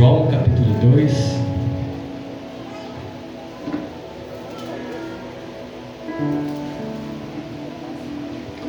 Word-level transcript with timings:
João 0.00 0.28
capítulo 0.28 0.94
2. 0.94 1.12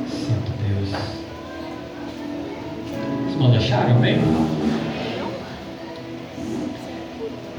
Santo 0.10 0.52
Deus. 0.60 0.90
Os 3.28 3.32
irmãos 3.32 3.56
acharam 3.56 3.96
bem? 4.02 4.20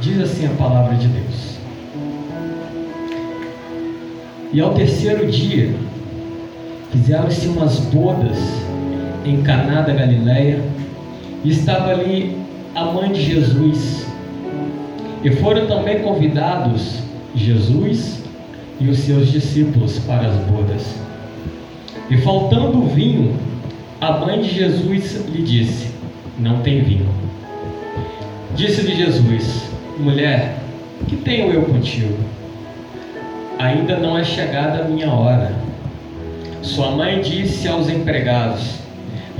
Diz 0.01 0.21
assim 0.21 0.45
a 0.49 0.51
palavra 0.51 0.95
de 0.97 1.09
Deus. 1.09 1.57
E 4.53 4.61
ao 4.61 4.75
terceiro 4.75 5.27
dia, 5.29 5.75
fizeram-se 6.91 7.49
umas 7.49 7.79
bodas 7.79 8.37
em 9.25 9.43
Caná 9.43 9.81
da 9.81 9.95
Galileia, 9.95 10.63
e 11.43 11.51
estava 11.51 11.91
ali 11.91 12.42
a 12.83 12.93
mãe 12.93 13.13
de 13.13 13.23
Jesus. 13.23 14.07
E 15.23 15.31
foram 15.37 15.67
também 15.67 16.01
convidados 16.01 16.99
Jesus 17.35 18.23
e 18.81 18.89
os 18.89 18.99
seus 18.99 19.31
discípulos 19.31 20.01
para 20.01 20.27
as 20.27 20.37
bodas. 20.47 20.97
E 22.11 22.17
faltando 22.19 22.79
o 22.79 22.89
vinho, 22.89 23.37
a 24.01 24.19
mãe 24.19 24.41
de 24.41 24.53
Jesus 24.53 25.25
lhe 25.29 25.43
disse: 25.43 25.89
Não 26.39 26.61
tem 26.61 26.83
vinho. 26.83 27.09
Disse-lhe 28.57 28.97
Jesus: 28.97 29.71
Mulher, 29.99 30.57
que 31.07 31.17
tenho 31.17 31.53
eu 31.53 31.63
contigo? 31.63 32.17
Ainda 33.59 33.97
não 33.99 34.19
é 34.19 34.25
chegada 34.25 34.83
a 34.83 34.89
minha 34.89 35.09
hora. 35.09 35.55
Sua 36.63 36.91
mãe 36.91 37.21
disse 37.21 37.69
aos 37.69 37.89
empregados: 37.89 38.81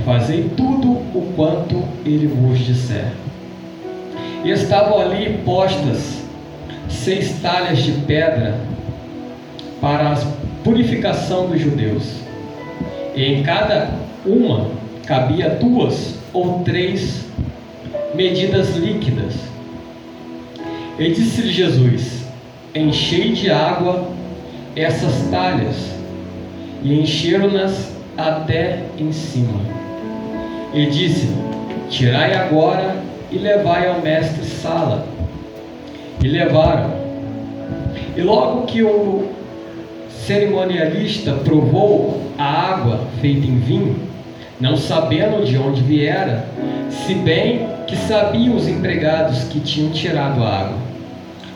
Fazei 0.05 0.49
tudo 0.55 0.91
o 0.91 1.33
quanto 1.35 1.83
ele 2.05 2.27
vos 2.27 2.59
disser. 2.59 3.11
E 4.43 4.51
estavam 4.51 4.99
ali 4.99 5.41
postas 5.45 6.23
seis 6.89 7.39
talhas 7.41 7.79
de 7.79 7.91
pedra 7.91 8.59
para 9.79 10.13
a 10.13 10.17
purificação 10.63 11.47
dos 11.47 11.61
judeus. 11.61 12.03
E 13.15 13.23
em 13.23 13.43
cada 13.43 13.89
uma 14.25 14.71
cabia 15.05 15.49
duas 15.49 16.15
ou 16.33 16.61
três 16.63 17.25
medidas 18.15 18.75
líquidas. 18.75 19.33
E 20.97 21.09
disse-lhe 21.09 21.51
Jesus: 21.51 22.23
Enchei 22.75 23.33
de 23.33 23.49
água 23.49 24.09
essas 24.75 25.29
talhas, 25.29 25.75
e 26.83 26.99
encheram-nas 26.99 27.91
até 28.17 28.79
em 28.97 29.11
cima. 29.11 29.59
E 30.73 30.85
disse: 30.87 31.29
Tirai 31.89 32.33
agora 32.35 32.95
e 33.33 33.39
levai 33.39 33.87
ao 33.89 33.99
mestre 33.99 34.45
Sala. 34.45 35.05
E 36.23 36.27
levaram. 36.27 36.91
E 38.15 38.21
logo 38.21 38.67
que 38.67 38.83
o 38.83 39.27
cerimonialista 40.09 41.33
provou 41.33 42.21
a 42.37 42.43
água 42.43 43.01
feita 43.19 43.45
em 43.45 43.57
vinho, 43.57 43.95
não 44.61 44.77
sabendo 44.77 45.43
de 45.43 45.57
onde 45.57 45.81
viera, 45.81 46.45
se 46.89 47.15
bem 47.15 47.67
que 47.87 47.97
sabiam 47.97 48.55
os 48.55 48.67
empregados 48.67 49.43
que 49.45 49.59
tinham 49.59 49.91
tirado 49.91 50.43
a 50.43 50.59
água, 50.59 50.77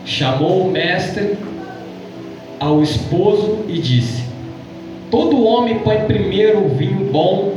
chamou 0.04 0.66
o 0.66 0.70
mestre 0.70 1.38
ao 2.58 2.82
esposo 2.82 3.64
e 3.68 3.78
disse: 3.78 4.24
Todo 5.10 5.44
homem 5.44 5.78
põe 5.78 6.00
primeiro 6.00 6.66
o 6.66 6.68
vinho 6.70 7.10
bom 7.10 7.54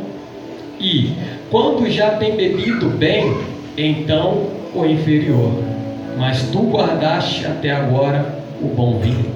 e, 0.80 1.14
quando 1.50 1.90
já 1.90 2.12
tem 2.12 2.36
bebido 2.36 2.88
bem, 2.90 3.51
então 3.78 4.48
o 4.74 4.86
inferior. 4.86 5.52
Mas 6.18 6.44
tu 6.52 6.60
guardaste 6.60 7.46
até 7.46 7.72
agora 7.72 8.40
o 8.62 8.68
bom 8.68 9.00
vinho. 9.00 9.32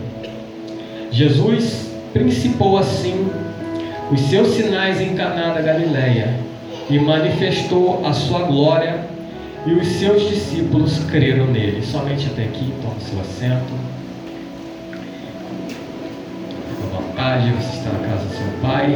Jesus 1.11 1.91
principou 2.13 2.77
assim 2.77 3.27
os 4.11 4.21
seus 4.21 4.49
sinais 4.49 5.01
em 5.01 5.15
Caná 5.15 5.53
da 5.53 5.61
Galileia 5.61 6.33
e 6.89 6.99
manifestou 6.99 8.05
a 8.05 8.13
sua 8.13 8.43
glória 8.43 8.99
e 9.65 9.73
os 9.73 9.87
seus 9.87 10.29
discípulos 10.29 10.99
creram 11.09 11.47
nele. 11.47 11.83
Somente 11.83 12.27
até 12.27 12.43
aqui, 12.43 12.71
tome 12.81 13.01
seu 13.01 13.19
assento. 13.19 13.73
Fique 16.69 16.83
à 16.83 16.97
vontade, 16.97 17.51
você 17.51 17.77
está 17.77 17.89
na 17.91 18.07
casa 18.07 18.25
do 18.25 18.35
seu 18.35 18.47
pai. 18.61 18.95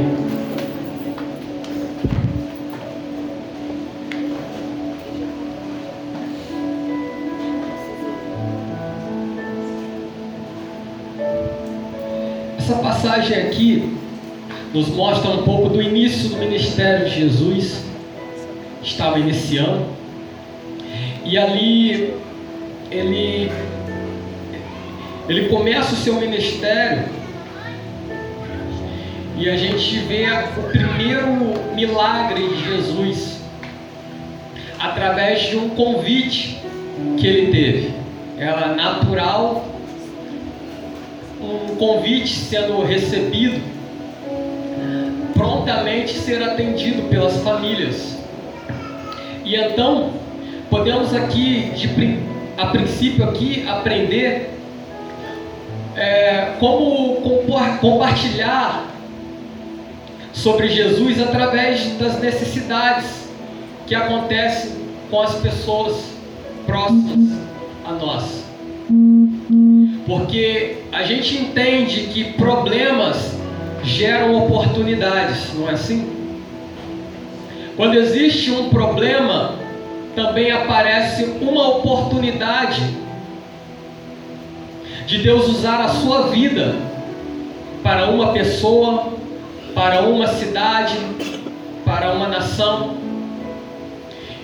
Essa 12.70 12.84
passagem 12.84 13.36
aqui 13.36 13.98
nos 14.72 14.90
mostra 14.90 15.32
um 15.32 15.42
pouco 15.42 15.70
do 15.70 15.82
início 15.82 16.30
do 16.30 16.38
ministério 16.38 17.10
de 17.10 17.16
Jesus. 17.16 17.84
Estava 18.84 19.18
iniciando. 19.18 19.88
E 21.26 21.36
ali 21.36 22.14
ele 22.92 23.52
ele 25.28 25.50
começa 25.50 25.94
o 25.94 25.98
seu 25.98 26.22
ministério 26.22 27.06
e 29.36 29.50
a 29.50 29.58
gente 29.58 29.98
vê 30.02 30.28
o 30.56 30.70
primeiro 30.70 31.74
milagre 31.74 32.50
de 32.50 32.66
Jesus 32.66 33.40
através 34.78 35.42
de 35.50 35.58
um 35.58 35.70
convite 35.70 36.62
que 37.18 37.26
ele 37.26 37.52
teve. 37.52 37.94
Era 38.38 38.76
natural 38.76 39.69
um 41.42 41.76
convite 41.76 42.36
sendo 42.36 42.82
recebido, 42.84 43.62
prontamente 45.34 46.14
ser 46.14 46.44
atendido 46.44 47.04
pelas 47.10 47.38
famílias. 47.38 48.18
E 49.46 49.56
então, 49.56 50.12
podemos 50.70 51.14
aqui, 51.14 51.72
de, 51.76 51.90
a 52.58 52.68
princípio 52.68 53.24
aqui, 53.24 53.66
aprender 53.68 54.52
é, 55.96 56.54
como 56.60 57.18
compartilhar 57.80 58.86
sobre 60.34 60.70
Jesus 60.70 61.22
através 61.22 61.98
das 61.98 62.20
necessidades 62.20 63.30
que 63.88 63.96
acontecem 63.96 64.72
com 65.10 65.22
as 65.22 65.36
pessoas 65.36 65.96
próximas 66.66 67.40
a 67.86 67.92
nós. 67.94 68.44
Porque 70.06 70.78
a 70.92 71.04
gente 71.04 71.38
entende 71.38 72.08
que 72.14 72.34
problemas 72.34 73.40
geram 73.84 74.36
oportunidades, 74.36 75.54
não 75.54 75.70
é 75.70 75.74
assim? 75.74 76.20
Quando 77.76 77.96
existe 77.96 78.52
um 78.52 78.70
problema, 78.70 79.56
também 80.16 80.52
aparece 80.52 81.24
uma 81.42 81.68
oportunidade 81.78 82.82
de 85.08 85.20
Deus 85.20 85.48
usar 85.48 85.82
a 85.82 85.88
sua 85.88 86.28
vida 86.28 86.76
para 87.82 88.10
uma 88.10 88.34
pessoa, 88.34 89.14
para 89.74 90.02
uma 90.02 90.28
cidade, 90.28 90.98
para 91.86 92.12
uma 92.12 92.28
nação. 92.28 92.98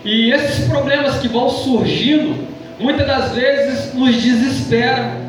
E 0.04 0.32
esses 0.32 0.68
problemas 0.68 1.18
que 1.18 1.28
vão 1.28 1.50
surgindo, 1.50 2.48
muitas 2.80 3.06
das 3.06 3.34
vezes 3.34 3.94
nos 3.94 4.16
desesperam 4.22 5.25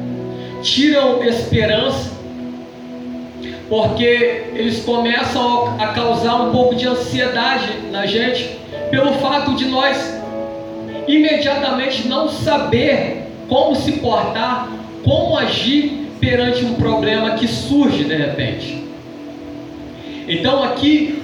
tiram 0.62 1.22
esperança, 1.22 2.12
porque 3.68 4.44
eles 4.54 4.84
começam 4.84 5.76
a 5.78 5.88
causar 5.88 6.36
um 6.42 6.52
pouco 6.52 6.74
de 6.74 6.86
ansiedade 6.86 7.68
na 7.90 8.06
gente, 8.06 8.58
pelo 8.90 9.14
fato 9.14 9.54
de 9.54 9.66
nós 9.66 10.16
imediatamente 11.08 12.06
não 12.08 12.28
saber 12.28 13.28
como 13.48 13.76
se 13.76 13.92
portar, 13.92 14.68
como 15.04 15.36
agir 15.36 16.10
perante 16.20 16.64
um 16.64 16.74
problema 16.74 17.32
que 17.32 17.46
surge 17.46 18.04
de 18.04 18.14
repente. 18.14 18.84
Então 20.28 20.62
aqui, 20.64 21.22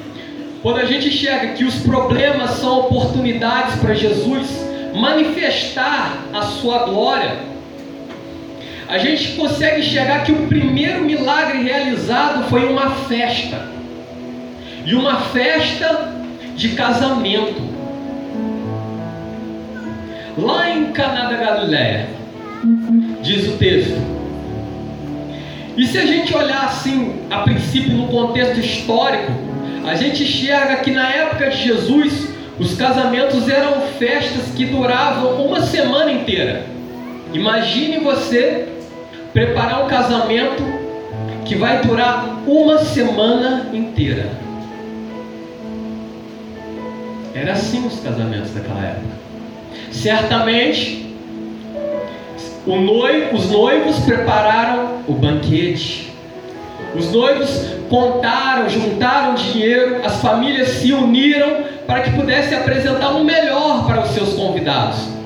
quando 0.62 0.78
a 0.78 0.85
gente 0.85 1.08
enxerga 1.08 1.55
que 1.55 1.64
os 1.64 1.76
problemas 1.76 2.50
são 2.50 2.81
oportunidades 2.81 3.75
para 3.81 3.94
Jesus 3.94 4.49
manifestar 4.94 6.19
a 6.32 6.43
sua 6.43 6.85
glória, 6.85 7.51
a 8.92 8.98
gente 8.98 9.36
consegue 9.36 9.80
enxergar 9.80 10.22
que 10.22 10.32
o 10.32 10.46
primeiro 10.48 11.02
milagre 11.02 11.62
realizado 11.62 12.44
foi 12.50 12.66
uma 12.66 12.90
festa. 12.90 13.66
E 14.84 14.94
uma 14.94 15.18
festa 15.18 16.12
de 16.54 16.68
casamento. 16.70 17.62
Lá 20.36 20.68
em 20.68 20.92
Caná 20.92 21.30
da 21.30 21.36
Galiléia, 21.36 22.06
diz 23.22 23.48
o 23.48 23.52
texto. 23.52 23.96
E 25.74 25.86
se 25.86 25.96
a 25.96 26.04
gente 26.04 26.36
olhar 26.36 26.66
assim, 26.66 27.14
a 27.30 27.38
princípio 27.38 27.94
no 27.94 28.08
contexto 28.08 28.60
histórico, 28.60 29.32
a 29.86 29.94
gente 29.94 30.22
enxerga 30.22 30.76
que 30.76 30.90
na 30.90 31.08
época 31.08 31.48
de 31.48 31.64
Jesus, 31.64 32.28
os 32.60 32.74
casamentos 32.74 33.48
eram 33.48 33.80
festas 33.98 34.54
que 34.54 34.66
duravam 34.66 35.46
uma 35.46 35.62
semana 35.62 36.12
inteira. 36.12 36.66
Imagine 37.32 37.96
você 38.00 38.68
preparar 39.32 39.84
um 39.84 39.88
casamento 39.88 40.62
que 41.44 41.55
vai 41.55 41.82
durar 41.82 42.43
uma 42.46 42.79
semana 42.79 43.67
inteira. 43.73 44.31
Era 47.34 47.52
assim 47.52 47.87
os 47.87 47.99
casamentos 48.00 48.50
daquela 48.52 48.84
época. 48.84 49.06
Certamente, 49.90 51.14
noivo, 52.67 53.37
os 53.37 53.50
noivos 53.50 53.99
prepararam 54.00 54.99
o 55.08 55.12
banquete. 55.14 56.12
Os 56.94 57.11
noivos 57.11 57.49
contaram, 57.88 58.69
juntaram 58.69 59.35
dinheiro, 59.35 60.02
as 60.05 60.20
famílias 60.20 60.69
se 60.69 60.93
uniram 60.93 61.64
para 61.87 62.00
que 62.00 62.11
pudessem 62.12 62.56
apresentar 62.56 63.11
o 63.11 63.25
melhor 63.25 63.87
para 63.87 64.02
os 64.02 64.11
seus 64.11 64.35
convidados. 64.35 65.21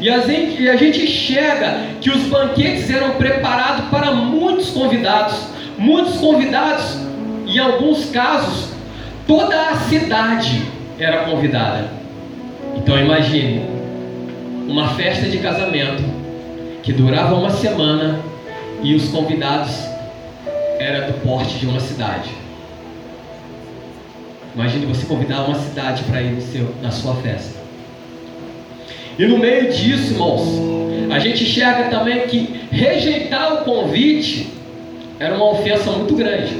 E 0.00 0.08
a, 0.08 0.20
gente, 0.20 0.62
e 0.62 0.68
a 0.68 0.76
gente 0.76 1.02
enxerga 1.02 1.78
que 2.00 2.10
os 2.10 2.22
banquetes 2.22 2.88
eram 2.88 3.10
preparados 3.16 3.86
para 3.90 4.12
muitos 4.12 4.70
convidados. 4.70 5.38
Muitos 5.76 6.16
convidados, 6.16 6.96
em 7.46 7.58
alguns 7.58 8.06
casos, 8.06 8.70
toda 9.26 9.68
a 9.68 9.76
cidade 9.76 10.62
era 10.98 11.24
convidada. 11.24 11.88
Então 12.76 12.98
imagine 12.98 13.68
uma 14.66 14.88
festa 14.94 15.28
de 15.28 15.38
casamento 15.38 16.02
que 16.82 16.92
durava 16.92 17.34
uma 17.34 17.50
semana 17.50 18.20
e 18.82 18.94
os 18.94 19.08
convidados 19.08 19.84
eram 20.78 21.08
do 21.08 21.20
porte 21.22 21.58
de 21.58 21.66
uma 21.66 21.80
cidade. 21.80 22.30
Imagine 24.54 24.86
você 24.86 25.06
convidar 25.06 25.42
uma 25.42 25.56
cidade 25.56 26.02
para 26.04 26.22
ir 26.22 26.40
seu, 26.40 26.74
na 26.80 26.90
sua 26.90 27.14
festa. 27.16 27.59
E 29.20 29.26
no 29.26 29.36
meio 29.36 29.70
disso, 29.70 30.14
irmãos, 30.14 30.48
a 31.14 31.18
gente 31.18 31.44
enxerga 31.44 31.90
também 31.90 32.26
que 32.26 32.58
rejeitar 32.72 33.52
o 33.52 33.64
convite 33.66 34.48
era 35.18 35.34
uma 35.34 35.50
ofensa 35.50 35.90
muito 35.90 36.14
grande. 36.14 36.56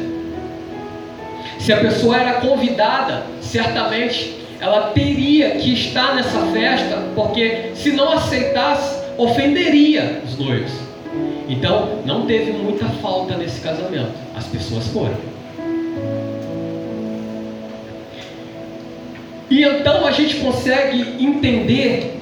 Se 1.59 1.73
a 1.73 1.79
pessoa 1.79 2.19
era 2.19 2.35
convidada, 2.35 3.23
certamente 3.41 4.35
ela 4.61 4.91
teria 4.91 5.53
que 5.53 5.73
estar 5.73 6.15
nessa 6.15 6.39
festa, 6.53 7.03
porque 7.15 7.71
se 7.75 7.93
não 7.93 8.13
aceitasse, 8.13 9.07
ofenderia 9.17 10.21
os 10.23 10.39
noivos. 10.39 10.73
Então, 11.49 12.01
não 12.05 12.27
teve 12.27 12.53
muita 12.53 12.85
falta 13.01 13.39
nesse 13.39 13.63
casamento. 13.63 14.13
As 14.37 14.45
pessoas 14.45 14.87
foram. 14.89 15.17
E 19.49 19.65
então 19.65 20.07
a 20.07 20.11
gente 20.11 20.37
consegue 20.37 21.25
entender 21.25 22.20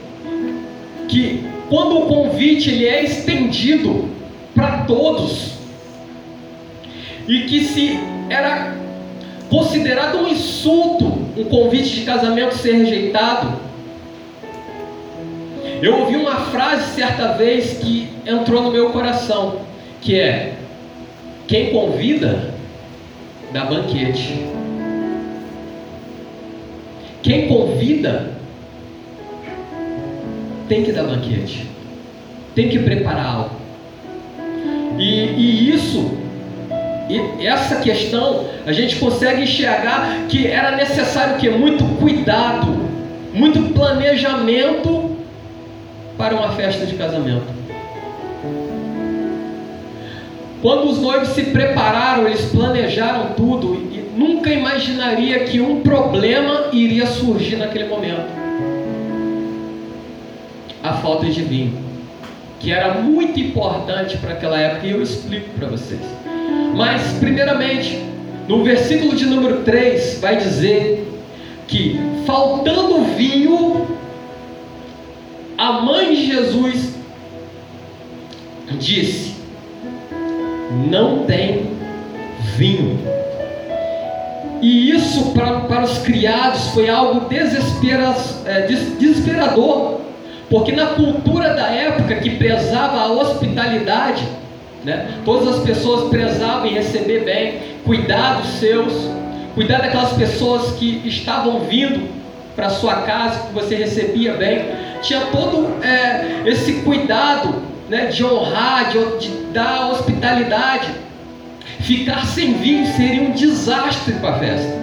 que 1.08 1.44
quando 1.68 1.98
o 1.98 2.06
convite 2.06 2.70
ele 2.70 2.86
é 2.86 3.04
estendido 3.04 4.08
para 4.54 4.84
todos 4.84 5.54
e 7.26 7.40
que 7.42 7.64
se 7.64 7.98
era 8.30 8.76
considerado 9.50 10.18
um 10.18 10.28
insulto 10.28 11.18
um 11.38 11.44
convite 11.44 12.00
de 12.00 12.00
casamento 12.02 12.56
ser 12.56 12.72
rejeitado. 12.72 13.52
Eu 15.80 16.00
ouvi 16.00 16.16
uma 16.16 16.46
frase 16.46 16.94
certa 16.94 17.34
vez 17.34 17.78
que 17.78 18.08
entrou 18.26 18.62
no 18.62 18.72
meu 18.72 18.90
coração, 18.90 19.60
que 20.00 20.18
é: 20.18 20.54
quem 21.46 21.70
convida 21.70 22.52
dá 23.52 23.64
banquete. 23.64 24.46
Quem 27.22 27.46
convida 27.46 28.37
tem 30.68 30.84
que 30.84 30.92
dar 30.92 31.04
banquete, 31.04 31.66
tem 32.54 32.68
que 32.68 32.78
preparar 32.78 33.26
algo. 33.26 33.56
E, 34.98 35.04
e 35.04 35.70
isso 35.74 36.18
e 37.08 37.46
essa 37.46 37.76
questão 37.76 38.44
a 38.66 38.72
gente 38.72 38.96
consegue 38.96 39.42
enxergar 39.42 40.26
que 40.28 40.46
era 40.46 40.76
necessário 40.76 41.36
que 41.36 41.48
muito 41.48 41.82
cuidado, 41.98 42.66
muito 43.32 43.72
planejamento 43.72 45.16
para 46.18 46.34
uma 46.34 46.52
festa 46.52 46.84
de 46.84 46.94
casamento. 46.96 47.46
Quando 50.60 50.90
os 50.90 50.98
noivos 51.00 51.28
se 51.28 51.44
prepararam, 51.44 52.26
eles 52.26 52.44
planejaram 52.46 53.28
tudo 53.36 53.74
e 53.74 54.10
nunca 54.14 54.50
imaginaria 54.50 55.44
que 55.44 55.60
um 55.60 55.80
problema 55.80 56.66
iria 56.72 57.06
surgir 57.06 57.56
naquele 57.56 57.88
momento. 57.88 58.47
A 60.82 60.94
falta 60.94 61.26
de 61.26 61.42
vinho, 61.42 61.76
que 62.60 62.72
era 62.72 62.94
muito 62.94 63.38
importante 63.38 64.16
para 64.18 64.32
aquela 64.32 64.58
época, 64.58 64.86
e 64.86 64.90
eu 64.90 65.02
explico 65.02 65.50
para 65.58 65.68
vocês. 65.68 66.00
Mas, 66.74 67.02
primeiramente, 67.18 68.02
no 68.46 68.62
versículo 68.62 69.14
de 69.14 69.26
número 69.26 69.62
3, 69.62 70.20
vai 70.20 70.36
dizer 70.36 71.06
que, 71.66 72.00
faltando 72.24 73.04
vinho, 73.16 73.86
a 75.56 75.72
mãe 75.72 76.14
de 76.14 76.26
Jesus 76.26 76.94
disse: 78.78 79.34
Não 80.88 81.24
tem 81.24 81.72
vinho. 82.56 82.98
E 84.60 84.90
isso 84.90 85.32
para, 85.32 85.60
para 85.60 85.84
os 85.84 85.98
criados 85.98 86.68
foi 86.68 86.88
algo 86.88 87.28
desespera, 87.28 88.14
é, 88.44 88.62
desesperador, 88.62 90.00
porque 90.50 90.72
na 90.72 90.86
cultura 90.86 91.54
da 91.54 91.66
época 91.66 92.16
que 92.16 92.30
prezava 92.30 93.00
a 93.00 93.12
hospitalidade, 93.12 94.26
né? 94.84 95.08
Todas 95.24 95.56
as 95.56 95.62
pessoas 95.64 96.08
prezavam 96.08 96.66
em 96.66 96.74
receber 96.74 97.24
bem, 97.24 97.58
cuidar 97.84 98.40
dos 98.40 98.50
seus, 98.58 98.92
cuidar 99.54 99.82
daquelas 99.82 100.12
pessoas 100.12 100.72
que 100.76 101.02
estavam 101.04 101.60
vindo 101.60 102.08
para 102.56 102.70
sua 102.70 103.02
casa, 103.02 103.46
que 103.46 103.52
você 103.52 103.74
recebia 103.74 104.34
bem. 104.34 104.64
Tinha 105.02 105.20
todo 105.26 105.84
é, 105.84 106.42
esse 106.48 106.74
cuidado 106.82 107.54
né, 107.88 108.06
de 108.06 108.24
honrar, 108.24 108.90
de, 108.90 109.18
de 109.18 109.28
dar 109.52 109.90
hospitalidade. 109.90 110.88
Ficar 111.80 112.26
sem 112.26 112.54
vinho 112.54 112.86
seria 112.94 113.22
um 113.22 113.32
desastre 113.32 114.14
para 114.14 114.30
a 114.30 114.38
festa. 114.38 114.78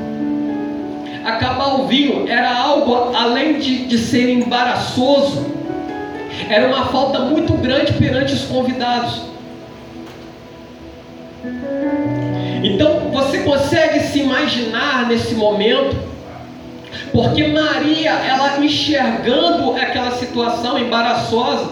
Acabar 1.25 1.79
o 1.79 1.87
vinho 1.87 2.27
era 2.29 2.55
algo, 2.55 3.15
além 3.15 3.59
de, 3.59 3.87
de 3.87 3.97
ser 3.97 4.29
embaraçoso, 4.29 5.54
era 6.49 6.67
uma 6.67 6.85
falta 6.87 7.19
muito 7.19 7.53
grande 7.53 7.93
perante 7.93 8.33
os 8.33 8.43
convidados. 8.43 9.21
Então 12.63 13.11
você 13.11 13.39
consegue 13.39 13.99
se 13.99 14.19
imaginar 14.19 15.07
nesse 15.07 15.35
momento, 15.35 15.95
porque 17.11 17.47
Maria, 17.47 18.11
ela 18.11 18.59
enxergando 18.63 19.75
aquela 19.75 20.11
situação 20.11 20.79
embaraçosa, 20.79 21.71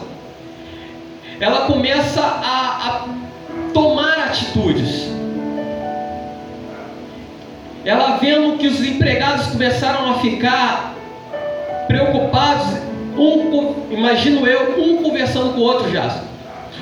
ela 1.39 1.65
começa 1.65 2.21
a, 2.21 2.87
a 2.87 3.07
tomar 3.73 4.19
atitudes. 4.27 5.11
Ela 7.83 8.17
vendo 8.17 8.57
que 8.57 8.67
os 8.67 8.79
empregados 8.79 9.47
começaram 9.47 10.11
a 10.11 10.19
ficar 10.19 10.93
preocupados, 11.87 12.77
um, 13.17 13.75
imagino 13.91 14.45
eu, 14.47 14.81
um 14.81 15.03
conversando 15.03 15.53
com 15.53 15.61
o 15.61 15.63
outro 15.63 15.91
já. 15.91 16.23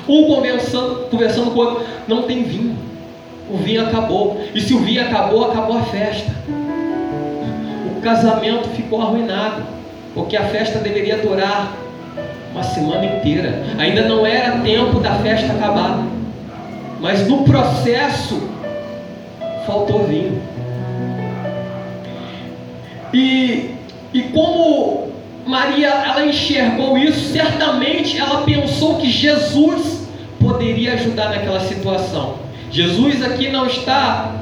Um 0.08 0.24
conversando, 0.24 1.08
conversando 1.10 1.50
com 1.52 1.60
o 1.60 1.64
outro, 1.64 1.86
não 2.08 2.22
tem 2.22 2.42
vinho 2.42 2.92
o 3.52 3.56
vinho 3.58 3.86
acabou. 3.86 4.40
E 4.54 4.60
se 4.60 4.72
o 4.72 4.78
vinho 4.78 5.02
acabou, 5.02 5.50
acabou 5.50 5.78
a 5.78 5.82
festa. 5.82 6.30
O 7.96 8.00
casamento 8.00 8.68
ficou 8.70 9.02
arruinado, 9.02 9.62
porque 10.14 10.36
a 10.36 10.44
festa 10.44 10.78
deveria 10.78 11.18
durar 11.18 11.76
uma 12.52 12.62
semana 12.62 13.04
inteira. 13.04 13.62
Ainda 13.78 14.08
não 14.08 14.24
era 14.26 14.58
tempo 14.60 15.00
da 15.00 15.14
festa 15.16 15.52
acabar. 15.52 16.02
Mas 16.98 17.28
no 17.28 17.44
processo 17.44 18.40
faltou 19.66 20.06
vinho. 20.06 20.40
E, 23.12 23.74
e 24.14 24.22
como 24.32 25.11
Maria 25.46 25.88
ela 25.88 26.24
enxergou 26.24 26.96
isso, 26.96 27.32
certamente 27.32 28.18
ela 28.18 28.42
pensou 28.42 28.96
que 28.96 29.10
Jesus 29.10 30.08
poderia 30.40 30.94
ajudar 30.94 31.30
naquela 31.30 31.60
situação. 31.60 32.36
Jesus 32.70 33.22
aqui 33.22 33.48
não 33.50 33.66
está 33.66 34.34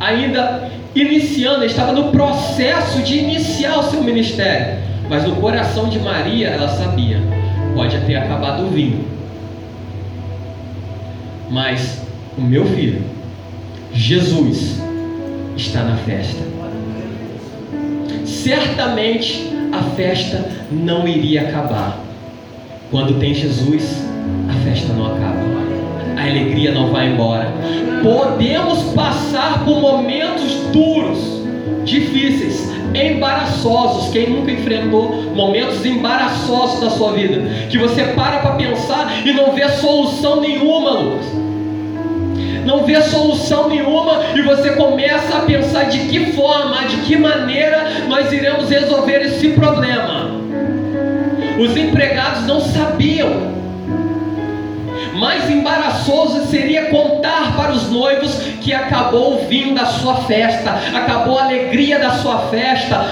ainda 0.00 0.70
iniciando, 0.94 1.64
estava 1.64 1.92
no 1.92 2.10
processo 2.10 3.02
de 3.02 3.18
iniciar 3.18 3.78
o 3.78 3.82
seu 3.82 4.02
ministério. 4.02 4.78
Mas 5.08 5.24
no 5.24 5.36
coração 5.36 5.88
de 5.88 5.98
Maria, 5.98 6.48
ela 6.48 6.68
sabia, 6.68 7.20
pode 7.74 7.98
ter 8.00 8.16
acabado 8.16 8.64
o 8.64 8.70
vinho. 8.70 9.04
Mas 11.50 12.00
o 12.38 12.40
meu 12.40 12.64
filho, 12.64 13.02
Jesus, 13.92 14.80
está 15.56 15.82
na 15.82 15.96
festa. 15.98 16.42
certamente 18.24 19.53
a 19.78 19.82
festa 19.96 20.44
não 20.70 21.06
iria 21.06 21.42
acabar. 21.42 21.98
Quando 22.90 23.18
tem 23.18 23.34
Jesus, 23.34 24.04
a 24.48 24.52
festa 24.64 24.92
não 24.92 25.06
acaba. 25.06 25.42
A 26.16 26.22
alegria 26.22 26.72
não 26.72 26.90
vai 26.90 27.08
embora. 27.08 27.52
Podemos 28.02 28.82
passar 28.94 29.64
por 29.64 29.80
momentos 29.80 30.52
duros, 30.72 31.42
difíceis, 31.84 32.70
embaraçosos. 32.94 34.12
Quem 34.12 34.30
nunca 34.30 34.52
enfrentou 34.52 35.32
momentos 35.34 35.84
embaraçosos 35.84 36.80
da 36.80 36.90
sua 36.90 37.12
vida, 37.12 37.42
que 37.68 37.78
você 37.78 38.04
para 38.04 38.38
para 38.38 38.52
pensar 38.52 39.26
e 39.26 39.32
não 39.32 39.52
vê 39.52 39.68
solução 39.70 40.40
nenhuma, 40.40 40.90
Lucas. 40.90 41.43
Não 42.64 42.84
vê 42.84 43.00
solução 43.02 43.68
nenhuma 43.68 44.22
e 44.34 44.42
você 44.42 44.70
começa 44.70 45.38
a 45.38 45.40
pensar 45.40 45.84
de 45.84 46.00
que 46.08 46.32
forma, 46.32 46.84
de 46.84 46.96
que 46.98 47.16
maneira 47.16 47.84
nós 48.08 48.32
iremos 48.32 48.68
resolver 48.70 49.22
esse 49.22 49.50
problema. 49.50 50.30
Os 51.58 51.76
empregados 51.76 52.46
não 52.46 52.60
sabiam 52.60 53.54
mais 55.14 55.48
embaraçoso 55.48 56.46
seria 56.46 56.86
contar 56.86 57.56
para 57.56 57.72
os 57.72 57.88
noivos 57.88 58.34
que 58.60 58.72
acabou 58.72 59.34
o 59.34 59.46
vinho 59.46 59.74
da 59.74 59.86
sua 59.86 60.16
festa, 60.22 60.78
acabou 60.94 61.38
a 61.38 61.44
alegria 61.44 61.98
da 61.98 62.10
sua 62.10 62.38
festa, 62.48 63.06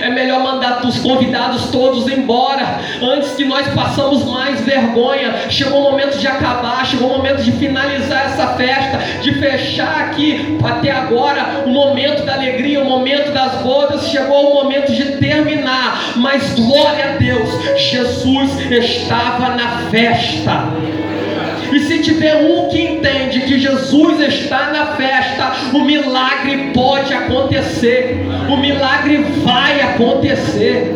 é 0.00 0.10
melhor 0.10 0.40
mandar 0.42 0.84
os 0.84 0.98
convidados 0.98 1.66
todos 1.70 2.08
embora 2.08 2.80
antes 3.02 3.32
que 3.34 3.44
nós 3.44 3.66
passamos 3.68 4.24
mais 4.24 4.60
vergonha. 4.60 5.50
Chegou 5.50 5.80
o 5.80 5.90
momento 5.90 6.18
de 6.18 6.26
acabar, 6.26 6.84
chegou 6.86 7.10
o 7.10 7.16
momento 7.18 7.42
de 7.42 7.52
finalizar 7.52 8.26
essa 8.26 8.48
festa, 8.48 8.98
de 9.22 9.34
fechar 9.34 10.06
aqui 10.06 10.58
até 10.62 10.90
agora 10.90 11.64
o 11.66 11.70
momento 11.70 12.24
da 12.24 12.34
alegria, 12.34 12.80
o 12.80 12.84
momento 12.84 13.32
das 13.32 13.62
bodas. 13.62 14.08
Chegou 14.08 14.52
o 14.52 14.64
momento 14.64 14.92
de 14.92 15.16
terminar, 15.18 16.14
mas 16.16 16.54
glória 16.54 17.14
a 17.14 17.16
Deus, 17.16 17.48
Jesus 17.76 18.70
estava 18.70 19.50
na 19.50 19.90
festa. 19.90 20.68
E 21.74 21.80
se 21.80 21.98
tiver 21.98 22.36
um 22.36 22.68
que 22.68 22.80
entende 22.80 23.40
que 23.40 23.58
Jesus 23.58 24.20
está 24.20 24.70
na 24.70 24.86
festa, 24.94 25.54
o 25.72 25.80
milagre 25.80 26.70
pode 26.72 27.12
acontecer. 27.12 28.24
O 28.48 28.56
milagre 28.56 29.24
vai 29.42 29.80
acontecer. 29.80 30.94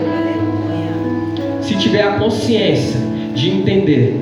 Se 1.62 1.74
tiver 1.74 2.02
a 2.02 2.12
consciência 2.12 3.00
de 3.34 3.50
entender 3.50 4.20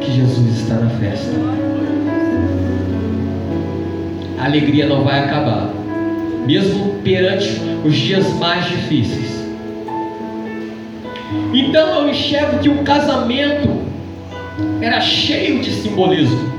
que 0.00 0.12
Jesus 0.12 0.60
está 0.60 0.76
na 0.76 0.90
festa. 0.90 1.32
A 4.38 4.44
alegria 4.44 4.86
não 4.86 5.02
vai 5.02 5.24
acabar, 5.24 5.70
mesmo 6.46 7.00
perante 7.02 7.60
os 7.84 7.96
dias 7.96 8.32
mais 8.34 8.64
difíceis. 8.66 9.44
Então 11.52 12.02
eu 12.02 12.10
enxergo 12.10 12.60
que 12.60 12.68
o 12.68 12.84
casamento 12.84 13.95
era 14.80 15.00
cheio 15.00 15.60
de 15.60 15.70
simbolismo. 15.70 16.54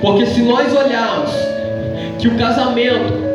Porque 0.00 0.26
se 0.26 0.42
nós 0.42 0.72
olharmos 0.74 1.32
que 2.18 2.28
o 2.28 2.36
casamento 2.36 3.28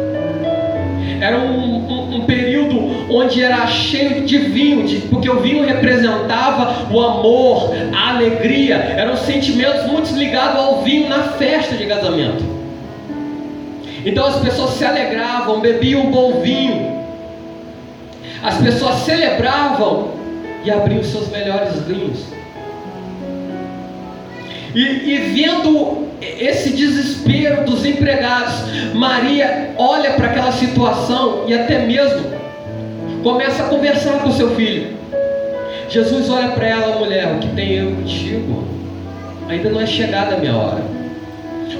era 1.19 1.37
um, 1.39 1.87
um, 1.87 2.15
um, 2.15 2.21
período 2.25 3.07
onde 3.09 3.41
era 3.41 3.65
cheio 3.67 4.25
de 4.25 4.37
vinho, 4.37 4.85
de, 4.85 4.97
porque 5.07 5.29
o 5.29 5.39
vinho 5.39 5.65
representava 5.65 6.93
o 6.93 6.99
amor, 6.99 7.71
a 7.95 8.09
alegria, 8.09 8.75
eram 8.75 9.15
sentimentos 9.15 9.85
muito 9.85 10.13
ligados 10.15 10.57
ao 10.57 10.81
vinho 10.81 11.07
na 11.07 11.23
festa 11.23 11.75
de 11.75 11.85
casamento. 11.85 12.43
Então 14.05 14.25
as 14.25 14.37
pessoas 14.37 14.71
se 14.71 14.83
alegravam, 14.83 15.61
bebiam 15.61 16.01
um 16.01 16.11
bom 16.11 16.41
vinho, 16.41 17.03
as 18.43 18.57
pessoas 18.57 18.95
celebravam 19.05 20.09
e 20.65 20.71
abriam 20.71 21.03
seus 21.03 21.29
melhores 21.29 21.79
vinhos. 21.83 22.32
E, 24.75 24.79
e 24.79 25.17
vendo 25.33 26.07
esse 26.21 26.69
desespero 26.71 27.63
dos 27.65 27.85
empregados, 27.85 28.53
Maria 28.93 29.73
olha 29.77 30.11
para 30.13 30.27
aquela 30.27 30.51
situação 30.51 31.45
e 31.47 31.53
até 31.53 31.79
mesmo 31.85 32.31
começa 33.21 33.63
a 33.63 33.67
conversar 33.67 34.19
com 34.19 34.31
seu 34.31 34.55
filho. 34.55 34.97
Jesus 35.89 36.29
olha 36.29 36.49
para 36.49 36.67
ela, 36.67 36.97
mulher, 36.97 37.35
o 37.35 37.39
que 37.39 37.47
tem 37.49 37.73
eu 37.73 37.95
contigo? 37.95 38.63
Ainda 39.47 39.69
não 39.69 39.81
é 39.81 39.85
chegada 39.85 40.35
a 40.35 40.39
minha 40.39 40.55
hora. 40.55 40.81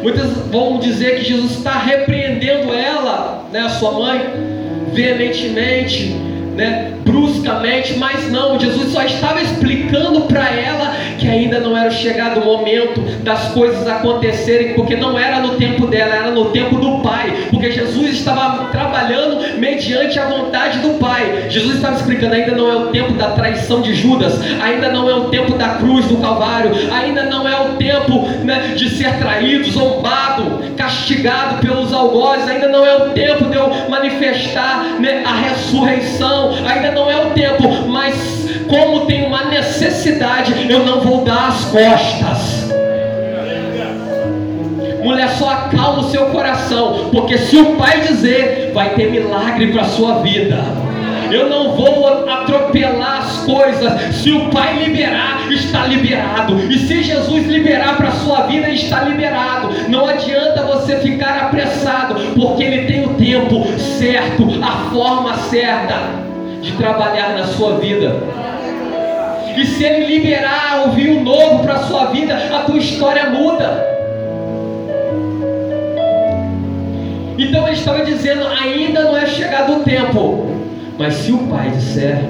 Muitas 0.02 0.32
vão 0.52 0.80
dizer 0.80 1.20
que 1.20 1.26
Jesus 1.26 1.54
está 1.54 1.78
repreendendo 1.78 2.74
ela, 2.74 3.46
né, 3.52 3.62
a 3.62 3.70
sua 3.70 3.92
mãe, 3.94 4.22
veementemente, 4.92 6.14
né, 6.56 6.94
bruscamente, 7.04 7.98
mas 7.98 8.30
não, 8.32 8.60
Jesus 8.60 8.92
só 8.92 9.04
estava 9.04 9.42
explicando 9.42 10.22
para 10.22 10.50
ela 10.50 10.96
que 11.18 11.28
ainda 11.28 11.60
não 11.60 11.78
era 11.78 11.90
chegado 11.90 12.42
o 12.42 12.46
momento 12.46 13.02
das 13.24 13.50
coisas 13.50 13.88
acontecerem, 13.88 14.74
porque 14.74 14.96
não 14.96 15.18
era 15.18 15.40
no 15.40 15.56
tempo 15.56 15.88
dela, 15.88 16.16
era 16.16 16.32
no 16.32 16.46
tempo 16.46 16.78
do 16.78 17.00
Pai, 17.00 17.48
porque 17.50 17.72
Jesus 17.72 18.12
estava 18.12 18.66
trabalhando 18.66 19.60
mediante 19.60 20.20
a 20.20 20.28
vontade 20.28 20.80
do 20.80 21.00
Pai. 21.00 21.46
Jesus 21.50 21.76
estava 21.76 21.96
explicando: 21.96 22.34
ainda 22.34 22.52
não 22.52 22.70
é 22.70 22.76
o 22.76 22.88
tempo 22.88 23.14
da 23.14 23.30
traição 23.32 23.82
de 23.82 23.94
Judas, 23.94 24.40
ainda 24.62 24.90
não 24.90 25.10
é 25.10 25.16
o 25.16 25.26
tempo 25.26 25.58
da 25.58 25.70
cruz 25.76 26.06
do 26.08 26.18
Calvário, 26.18 26.72
ainda 26.92 27.24
não 27.24 27.48
é 27.48 27.62
o 27.62 27.76
tempo 27.78 28.28
né, 28.44 28.74
de 28.76 28.90
ser 28.90 29.18
traído, 29.18 29.70
zombado, 29.72 30.74
castigado 30.76 31.60
pelos 31.60 31.94
algozes, 31.94 32.48
ainda 32.48 32.68
não 32.68 32.86
é 32.86 32.96
o 32.96 33.10
tempo 33.12 33.46
de 33.46 33.56
eu 33.56 33.70
manifestar 33.90 35.00
né, 35.00 35.24
a 35.26 35.34
ressurreição, 35.34 36.54
ainda 36.68 36.92
não 36.92 37.10
é 37.10 37.26
o 37.26 37.32
tempo, 37.32 37.88
mas 37.88 38.44
como 38.68 39.06
tem 39.06 39.26
uma 39.26 39.46
necessidade, 39.46 40.54
eu 40.70 40.86
não 40.86 41.02
vou 41.02 41.24
dar 41.24 41.50
as 41.50 41.66
costas. 41.66 42.74
Mulher, 45.04 45.30
só 45.32 45.50
acalma 45.50 46.00
o 46.00 46.10
seu 46.10 46.28
coração, 46.28 47.10
porque 47.12 47.38
se 47.38 47.58
o 47.58 47.76
Pai 47.76 48.02
dizer, 48.02 48.72
vai 48.74 48.92
ter 48.92 49.12
milagre 49.12 49.68
para 49.68 49.82
a 49.82 49.86
sua 49.86 50.20
vida. 50.20 50.64
Eu 51.34 51.50
não 51.50 51.72
vou 51.72 52.30
atropelar 52.30 53.24
as 53.24 53.38
coisas. 53.38 54.16
Se 54.18 54.32
o 54.32 54.52
Pai 54.52 54.84
liberar, 54.84 55.52
está 55.52 55.88
liberado. 55.88 56.60
E 56.72 56.78
se 56.78 57.02
Jesus 57.02 57.48
liberar 57.48 57.98
para 57.98 58.10
a 58.10 58.12
sua 58.12 58.42
vida, 58.42 58.70
está 58.70 59.02
liberado. 59.02 59.70
Não 59.90 60.06
adianta 60.06 60.62
você 60.64 60.98
ficar 60.98 61.46
apressado, 61.46 62.16
porque 62.36 62.64
Ele 62.64 62.86
tem 62.86 63.06
o 63.06 63.16
tempo 63.16 63.66
certo, 63.80 64.48
a 64.62 64.92
forma 64.92 65.36
certa 65.50 65.96
de 66.62 66.72
trabalhar 66.74 67.30
na 67.30 67.46
sua 67.48 67.80
vida. 67.80 68.16
E 69.58 69.66
se 69.66 69.84
Ele 69.84 70.06
liberar 70.06 70.84
o 70.88 70.92
vinho 70.92 71.24
novo 71.24 71.64
para 71.64 71.74
a 71.74 71.84
sua 71.84 72.06
vida, 72.12 72.36
a 72.36 72.60
tua 72.60 72.78
história 72.78 73.32
muda. 73.32 73.92
Então 77.38 77.68
ele 77.68 77.76
estava 77.76 78.06
dizendo: 78.06 78.48
ainda 78.48 79.04
não 79.04 79.18
é 79.18 79.26
chegado 79.26 79.78
o 79.78 79.84
tempo, 79.84 80.53
mas 80.98 81.14
se 81.16 81.32
o 81.32 81.38
Pai 81.48 81.70
disser, 81.72 82.24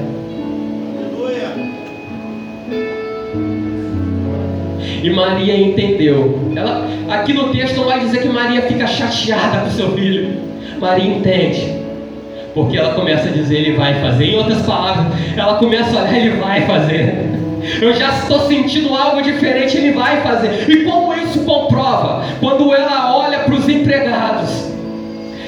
E 5.03 5.09
Maria 5.09 5.57
entendeu. 5.57 6.53
Ela, 6.55 6.87
aqui 7.09 7.33
no 7.33 7.49
texto 7.49 7.75
não 7.75 7.83
vai 7.83 7.99
dizer 7.99 8.21
que 8.21 8.29
Maria 8.29 8.61
fica 8.61 8.87
chateada 8.87 9.65
com 9.65 9.71
seu 9.71 9.91
filho. 9.91 10.37
Maria 10.79 11.05
entende. 11.05 11.83
Porque 12.53 12.77
ela 12.77 12.93
começa 12.93 13.27
a 13.27 13.31
dizer, 13.31 13.57
ele 13.57 13.75
vai 13.75 13.99
fazer. 13.99 14.25
Em 14.25 14.37
outras 14.37 14.61
palavras, 14.61 15.07
ela 15.35 15.55
começa 15.55 15.89
a 15.97 16.03
olhar, 16.03 16.17
ele 16.17 16.37
vai 16.37 16.61
fazer. 16.61 17.33
Eu 17.81 17.93
já 17.93 18.09
estou 18.09 18.47
sentindo 18.47 18.93
algo 18.93 19.21
diferente, 19.21 19.75
ele 19.75 19.91
vai 19.91 20.21
fazer. 20.21 20.69
E 20.69 20.83
como 20.83 21.13
isso 21.13 21.43
comprova? 21.43 22.23
Quando 22.39 22.73
ela 22.73 23.17
olha 23.17 23.39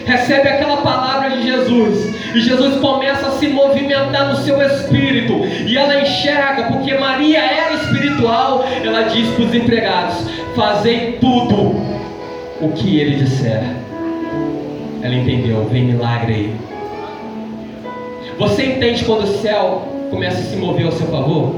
recebe 0.06 0.48
aquela 0.48 0.78
palavra 0.78 1.32
de 1.32 1.44
Jesus, 1.44 2.16
e 2.36 2.40
Jesus 2.42 2.80
começa 2.80 3.28
a 3.28 3.32
se 3.32 3.48
movimentar 3.48 4.30
no 4.30 4.38
seu 4.38 4.62
espírito, 4.62 5.34
e 5.66 5.78
ela 5.78 6.02
enxerga, 6.02 6.64
porque 6.64 6.94
Maria 6.96 7.40
era 7.40 7.74
espiritual, 7.74 8.66
ela 8.84 9.04
diz 9.04 9.28
para 9.30 9.46
os 9.46 9.54
empregados: 9.54 10.16
Fazei 10.56 11.18
tudo 11.20 11.76
o 12.62 12.70
que 12.76 13.00
ele 13.00 13.16
disser. 13.24 13.64
Ela 15.02 15.16
entendeu, 15.16 15.66
vem 15.66 15.84
milagre 15.84 16.34
aí. 16.34 16.56
Você 18.38 18.66
entende 18.66 19.06
quando 19.06 19.24
o 19.24 19.38
céu 19.38 19.88
começa 20.10 20.40
a 20.40 20.44
se 20.44 20.56
mover 20.56 20.86
ao 20.86 20.92
seu 20.92 21.08
favor? 21.08 21.56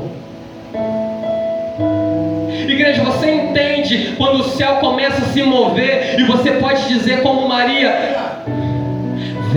Igreja, 2.68 3.04
você 3.04 3.32
entende 3.32 4.14
quando 4.18 4.42
o 4.42 4.44
céu 4.44 4.76
começa 4.76 5.24
a 5.24 5.28
se 5.30 5.42
mover 5.42 6.20
e 6.20 6.24
você 6.24 6.52
pode 6.52 6.88
dizer, 6.88 7.22
como 7.22 7.48
Maria: 7.48 8.27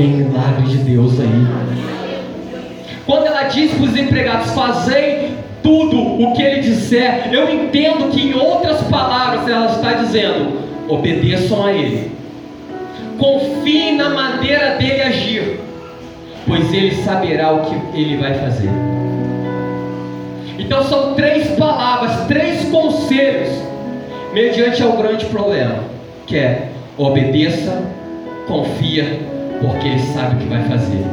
Vem 0.00 0.12
milagre 0.12 0.62
de 0.64 0.78
Deus 0.78 1.20
aí. 1.20 1.46
Quando 3.04 3.26
ela 3.26 3.42
diz 3.42 3.70
para 3.72 3.84
os 3.84 3.94
empregados: 3.94 4.50
Fazei 4.52 5.32
tudo 5.62 6.00
o 6.00 6.32
que 6.32 6.42
ele 6.42 6.62
disser, 6.62 7.28
eu 7.30 7.52
entendo 7.52 8.08
que, 8.10 8.28
em 8.28 8.34
outras 8.34 8.80
palavras, 8.84 9.46
ela 9.46 9.66
está 9.66 9.92
dizendo: 9.92 10.58
Obedeçam 10.88 11.66
a 11.66 11.72
ele, 11.74 12.12
confie 13.18 13.92
na 13.92 14.08
maneira 14.08 14.76
dele 14.76 15.02
agir. 15.02 15.60
pois 16.46 16.72
ele 16.72 16.94
saberá 17.02 17.52
o 17.52 17.66
que 17.66 18.00
ele 18.00 18.16
vai 18.16 18.32
fazer. 18.32 18.70
Então 20.58 20.82
são 20.84 21.12
três 21.12 21.46
palavras, 21.58 22.26
três 22.26 22.70
conselhos, 22.70 23.50
mediante 24.32 24.82
ao 24.82 24.92
grande 24.92 25.26
problema, 25.26 25.84
que 26.26 26.38
é 26.38 26.70
obedeça, 26.96 27.82
confia, 28.48 29.38
porque 29.60 29.88
ele 29.88 30.00
sabe 30.00 30.36
o 30.36 30.38
que 30.38 30.46
vai 30.46 30.62
fazer. 30.64 31.04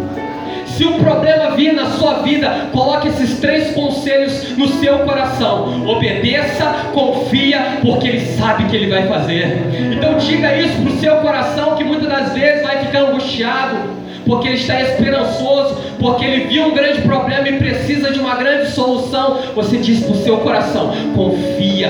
Se 0.77 0.85
um 0.85 0.99
problema 0.99 1.55
vir 1.55 1.73
na 1.73 1.87
sua 1.87 2.19
vida, 2.19 2.67
coloque 2.71 3.07
esses 3.07 3.39
três 3.39 3.71
conselhos 3.71 4.55
no 4.55 4.67
seu 4.67 4.99
coração. 4.99 5.87
Obedeça, 5.87 6.65
confia, 6.93 7.79
porque 7.81 8.07
ele 8.07 8.19
sabe 8.37 8.65
que 8.65 8.75
ele 8.75 8.87
vai 8.87 9.07
fazer. 9.07 9.57
Então 9.91 10.19
diga 10.19 10.55
isso 10.55 10.79
para 10.79 10.91
o 10.91 10.99
seu 10.99 11.15
coração 11.15 11.75
que 11.75 11.83
muitas 11.83 12.07
das 12.07 12.31
vezes 12.33 12.61
vai 12.61 12.85
ficar 12.85 12.99
angustiado, 12.99 13.75
porque 14.23 14.49
ele 14.49 14.57
está 14.57 14.79
esperançoso, 14.79 15.81
porque 15.99 16.23
ele 16.23 16.45
viu 16.45 16.67
um 16.67 16.75
grande 16.75 17.01
problema 17.01 17.49
e 17.49 17.57
precisa 17.57 18.11
de 18.11 18.19
uma 18.19 18.35
grande 18.35 18.69
solução. 18.69 19.39
Você 19.55 19.77
diz 19.77 20.03
para 20.03 20.11
o 20.11 20.17
seu 20.17 20.37
coração: 20.37 20.93
confia, 21.15 21.89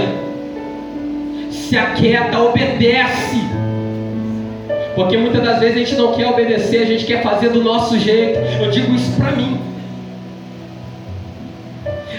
se 1.51 1.77
aquieta, 1.77 2.39
obedece. 2.39 3.46
Porque 4.97 5.15
muitas 5.15 5.43
das 5.43 5.59
vezes 5.59 5.75
a 5.75 5.79
gente 5.79 5.95
não 5.95 6.13
quer 6.13 6.25
obedecer, 6.25 6.81
a 6.81 6.85
gente 6.87 7.05
quer 7.05 7.21
fazer 7.21 7.49
do 7.49 7.63
nosso 7.63 7.99
jeito. 7.99 8.39
Eu 8.59 8.71
digo 8.71 8.95
isso 8.95 9.11
para 9.15 9.31
mim. 9.31 9.61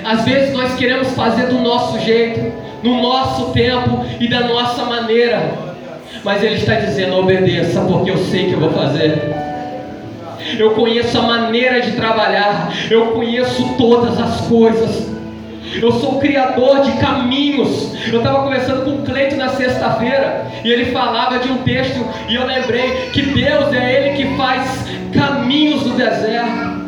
Às 0.04 0.24
vezes 0.24 0.52
nós 0.52 0.76
queremos 0.76 1.08
fazer 1.08 1.48
do 1.48 1.58
nosso 1.58 1.98
jeito, 1.98 2.52
no 2.84 3.02
nosso 3.02 3.46
tempo 3.46 4.04
e 4.20 4.28
da 4.28 4.42
nossa 4.46 4.84
maneira. 4.84 5.54
Mas 6.22 6.40
Ele 6.44 6.54
está 6.54 6.76
dizendo: 6.76 7.16
obedeça, 7.16 7.80
porque 7.80 8.12
eu 8.12 8.18
sei 8.18 8.46
que 8.46 8.52
eu 8.52 8.60
vou 8.60 8.70
fazer. 8.70 9.34
Eu 10.56 10.70
conheço 10.70 11.18
a 11.18 11.22
maneira 11.22 11.80
de 11.80 11.90
trabalhar, 11.96 12.72
eu 12.88 13.06
conheço 13.06 13.74
todas 13.76 14.20
as 14.20 14.42
coisas. 14.42 15.17
Eu 15.76 15.92
sou 15.92 16.18
criador 16.18 16.80
de 16.80 16.92
caminhos. 16.92 17.94
Eu 18.10 18.18
estava 18.18 18.42
conversando 18.42 18.84
com 18.84 18.90
o 18.90 19.02
Cleito 19.04 19.36
na 19.36 19.50
sexta-feira 19.50 20.46
e 20.64 20.70
ele 20.70 20.86
falava 20.86 21.38
de 21.38 21.50
um 21.50 21.58
texto 21.58 22.04
e 22.28 22.34
eu 22.34 22.46
lembrei 22.46 23.10
que 23.12 23.22
Deus 23.22 23.72
é 23.72 24.08
Ele 24.08 24.16
que 24.16 24.36
faz 24.36 24.86
caminhos 25.12 25.84
no 25.86 25.94
deserto. 25.94 26.78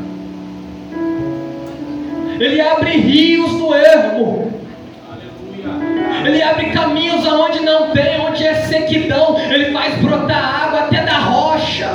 Ele 2.40 2.60
abre 2.60 2.96
rios 2.96 3.52
no 3.52 3.74
ermo. 3.74 4.50
Ele 6.24 6.42
abre 6.42 6.70
caminhos 6.70 7.26
aonde 7.26 7.60
não 7.60 7.90
tem, 7.90 8.20
onde 8.20 8.46
é 8.46 8.54
sequidão. 8.54 9.38
Ele 9.38 9.72
faz 9.72 9.94
brotar 9.98 10.64
água 10.64 10.80
até 10.80 11.02
da 11.02 11.18
rocha. 11.18 11.90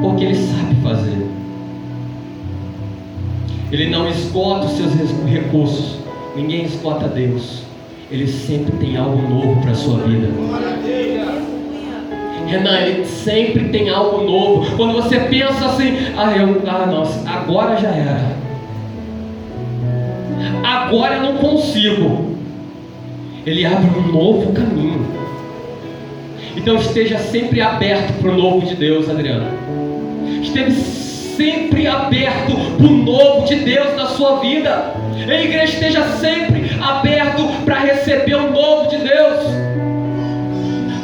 Porque 0.00 0.24
Ele 0.24 0.34
sabe 0.34 0.71
Ele 3.72 3.88
não 3.88 4.06
esgota 4.06 4.66
os 4.66 4.72
seus 4.72 4.92
recursos. 5.26 5.96
Ninguém 6.36 6.66
esgota 6.66 7.08
Deus. 7.08 7.62
Ele 8.10 8.26
sempre 8.26 8.76
tem 8.76 8.98
algo 8.98 9.26
novo 9.26 9.62
para 9.62 9.70
a 9.70 9.74
sua 9.74 9.96
vida. 10.00 10.28
Renan, 12.46 12.80
ele 12.80 13.06
sempre 13.06 13.70
tem 13.70 13.88
algo 13.88 14.24
novo. 14.24 14.76
Quando 14.76 14.92
você 14.92 15.18
pensa 15.20 15.64
assim, 15.64 15.96
ah, 16.18 16.36
eu, 16.36 16.60
ah, 16.66 16.84
nossa, 16.84 17.26
agora 17.26 17.78
já 17.78 17.88
era. 17.88 18.36
Agora 20.62 21.14
eu 21.14 21.22
não 21.22 21.38
consigo. 21.38 22.36
Ele 23.46 23.64
abre 23.64 23.98
um 23.98 24.12
novo 24.12 24.52
caminho. 24.52 25.06
Então 26.54 26.76
esteja 26.76 27.16
sempre 27.18 27.62
aberto 27.62 28.20
para 28.20 28.30
o 28.30 28.36
novo 28.36 28.66
de 28.66 28.74
Deus, 28.74 29.08
Adriano. 29.08 29.46
Esteja 30.42 31.01
sempre 31.42 31.88
aberto 31.88 32.54
para 32.76 32.86
o 32.86 32.90
novo 32.90 33.44
de 33.46 33.56
Deus 33.56 33.96
na 33.96 34.06
sua 34.06 34.36
vida. 34.36 34.94
A 35.28 35.34
igreja 35.34 35.72
esteja 35.72 36.04
sempre 36.18 36.70
aberto 36.80 37.48
para 37.64 37.80
receber 37.80 38.36
o 38.36 38.52
novo 38.52 38.88
de 38.88 38.98
Deus. 38.98 39.40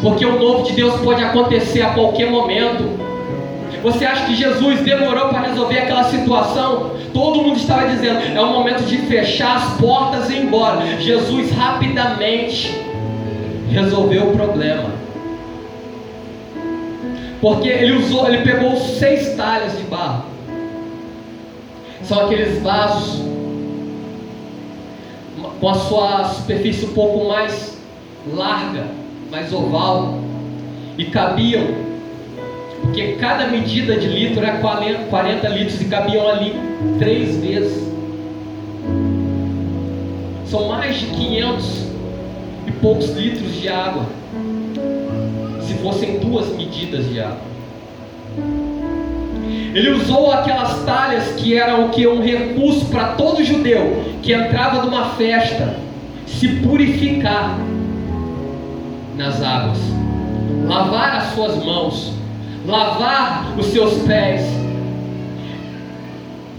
Porque 0.01 0.25
o 0.25 0.39
novo 0.39 0.63
de 0.63 0.75
Deus 0.75 1.01
pode 1.01 1.25
acontecer 1.25 1.83
a 1.83 1.91
qualquer 1.91 2.31
momento. 2.31 2.99
Você 3.83 4.05
acha 4.05 4.27
que 4.27 4.37
Jesus 4.37 4.81
demorou 4.83 5.29
para 5.29 5.41
resolver 5.41 5.79
aquela 5.81 6.05
situação? 6.05 6.93
Todo 7.13 7.43
mundo 7.43 7.57
estava 7.57 7.89
dizendo, 7.89 8.21
é 8.37 8.41
o 8.41 8.53
momento 8.53 8.85
de 8.85 8.99
fechar 8.99 9.57
as 9.57 9.81
portas 9.81 10.31
e 10.31 10.35
ir 10.35 10.43
embora. 10.45 10.85
Jesus 11.01 11.51
rapidamente 11.51 12.81
resolveu 13.71 14.31
o 14.31 14.37
problema. 14.37 15.08
Porque 17.41 17.69
ele 17.69 17.93
usou, 17.93 18.27
ele 18.27 18.43
pegou 18.43 18.77
seis 18.77 19.37
talhas 19.37 19.77
de 19.77 19.85
barro. 19.85 20.25
São 22.03 22.25
aqueles 22.25 22.61
vasos 22.63 23.23
com 25.61 25.69
a 25.69 25.75
sua 25.75 26.25
superfície 26.25 26.87
um 26.87 26.95
pouco 26.95 27.29
mais 27.29 27.79
larga, 28.33 28.87
mais 29.31 29.53
oval, 29.53 30.19
e 30.97 31.05
cabiam, 31.07 31.63
porque 32.83 33.13
cada 33.21 33.47
medida 33.47 33.97
de 33.97 34.09
litro 34.09 34.45
era 34.45 34.59
40 34.59 35.49
litros 35.49 35.81
e 35.81 35.85
cabiam 35.85 36.29
ali 36.29 36.55
três 36.99 37.37
vezes. 37.37 37.89
São 40.47 40.69
mais 40.69 40.97
de 40.97 41.07
500 41.07 41.87
e 42.67 42.73
poucos 42.73 43.11
litros 43.11 43.55
de 43.55 43.69
água 43.69 44.18
fossem 45.83 46.19
duas 46.19 46.49
medidas 46.57 47.09
de 47.09 47.21
água. 47.21 47.49
Ele 49.75 49.91
usou 49.91 50.33
aquelas 50.33 50.83
talhas 50.85 51.35
que 51.37 51.57
eram 51.57 51.87
o 51.87 51.89
que 51.91 52.07
um 52.07 52.23
recurso 52.23 52.87
para 52.87 53.09
todo 53.13 53.45
judeu 53.45 54.03
que 54.23 54.33
entrava 54.33 54.83
numa 54.83 55.11
festa 55.11 55.77
se 56.27 56.49
purificar 56.57 57.59
nas 59.17 59.43
águas, 59.43 59.79
lavar 60.67 61.17
as 61.17 61.35
suas 61.35 61.63
mãos, 61.65 62.13
lavar 62.67 63.55
os 63.59 63.67
seus 63.67 64.03
pés. 64.03 64.43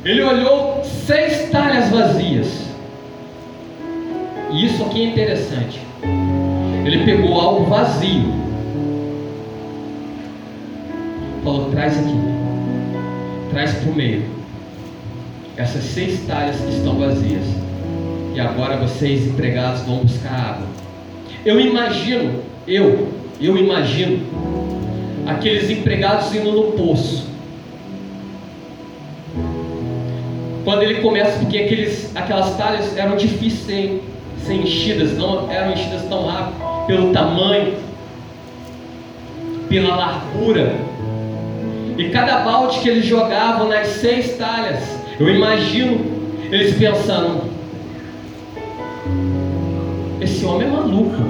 Ele 0.04 0.22
olhou 0.22 0.84
seis 0.84 1.50
talhas 1.50 1.90
vazias. 1.90 2.68
E 4.52 4.66
isso 4.66 4.84
aqui 4.84 5.02
é 5.02 5.06
interessante. 5.06 5.80
Ele 6.86 7.06
pegou 7.06 7.40
algo 7.40 7.66
vazio 7.66 8.49
falou: 11.44 11.70
traz 11.72 11.98
aqui, 11.98 12.16
traz 13.52 13.74
para 13.74 13.92
o 13.92 13.96
meio. 13.96 14.24
Essas 15.58 15.84
seis 15.84 16.26
talhas 16.26 16.56
que 16.58 16.70
estão 16.70 16.98
vazias. 16.98 17.44
E 18.34 18.40
agora 18.40 18.78
vocês, 18.78 19.28
empregados, 19.28 19.82
vão 19.82 19.98
buscar 19.98 20.34
água. 20.34 20.68
Eu 21.46 21.60
imagino, 21.60 22.42
eu, 22.68 23.10
eu 23.42 23.58
imagino, 23.58 24.26
aqueles 25.26 25.70
empregados 25.70 26.34
indo 26.34 26.52
no 26.52 26.72
poço. 26.74 27.28
Quando 30.64 30.84
ele 30.84 31.02
começa, 31.02 31.40
porque 31.40 31.58
aqueles, 31.58 32.16
aquelas 32.16 32.56
talhas 32.56 32.96
eram 32.96 33.18
difíceis 33.18 33.52
de 33.52 33.66
ser, 33.66 34.04
ser 34.46 34.54
enchidas, 34.54 35.18
não 35.18 35.52
eram 35.52 35.74
enchidas 35.74 36.04
tão 36.04 36.26
rápido, 36.26 36.86
pelo 36.86 37.12
tamanho, 37.12 37.74
pela 39.68 39.96
largura 39.96 40.90
e 42.00 42.08
cada 42.12 42.40
balde 42.40 42.80
que 42.80 42.88
eles 42.88 43.06
jogavam 43.06 43.68
nas 43.68 43.88
seis 43.88 44.38
talhas, 44.38 44.80
eu 45.20 45.28
imagino 45.36 46.00
eles 46.50 46.74
pensando: 46.78 47.42
esse 50.22 50.46
homem 50.46 50.66
é 50.66 50.72
maluco. 50.72 51.22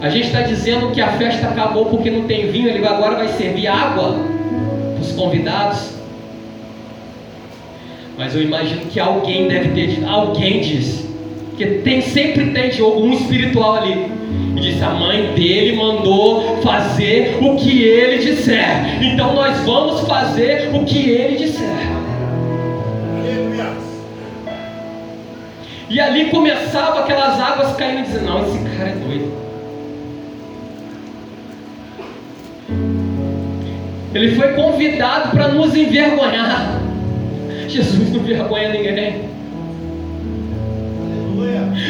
A 0.00 0.08
gente 0.08 0.26
está 0.26 0.42
dizendo 0.42 0.90
que 0.90 1.00
a 1.00 1.12
festa 1.12 1.46
acabou 1.46 1.86
porque 1.86 2.10
não 2.10 2.24
tem 2.24 2.50
vinho, 2.50 2.68
ele 2.68 2.84
agora 2.84 3.14
vai 3.14 3.28
servir 3.28 3.68
água 3.68 4.16
para 4.94 5.00
os 5.00 5.12
convidados. 5.12 5.92
Mas 8.18 8.34
eu 8.34 8.42
imagino 8.42 8.86
que 8.86 8.98
alguém 8.98 9.46
deve 9.46 9.68
ter, 9.68 10.04
alguém 10.04 10.60
disse, 10.60 11.01
porque 11.52 11.66
tem, 11.66 12.00
sempre 12.00 12.50
tem 12.50 12.70
de 12.70 12.80
algum 12.80 13.12
espiritual 13.12 13.76
ali 13.76 14.10
e 14.56 14.60
disse: 14.60 14.82
A 14.82 14.90
mãe 14.90 15.34
dele 15.34 15.76
mandou 15.76 16.62
fazer 16.62 17.36
o 17.42 17.56
que 17.56 17.82
ele 17.82 18.18
disser. 18.24 19.02
Então 19.02 19.34
nós 19.34 19.58
vamos 19.60 20.00
fazer 20.00 20.70
o 20.74 20.84
que 20.84 21.10
ele 21.10 21.36
disser. 21.36 21.92
E 25.90 26.00
ali 26.00 26.30
começava 26.30 27.00
aquelas 27.00 27.38
águas 27.38 27.76
caindo 27.76 28.00
e 28.00 28.02
dizendo: 28.04 28.24
Não, 28.24 28.42
esse 28.46 28.58
cara 28.76 28.88
é 28.88 28.94
doido. 28.94 29.42
Ele 34.14 34.34
foi 34.34 34.52
convidado 34.54 35.30
para 35.30 35.48
nos 35.48 35.76
envergonhar. 35.76 36.80
Jesus 37.68 38.10
não 38.10 38.20
envergonha 38.20 38.70
ninguém. 38.70 39.31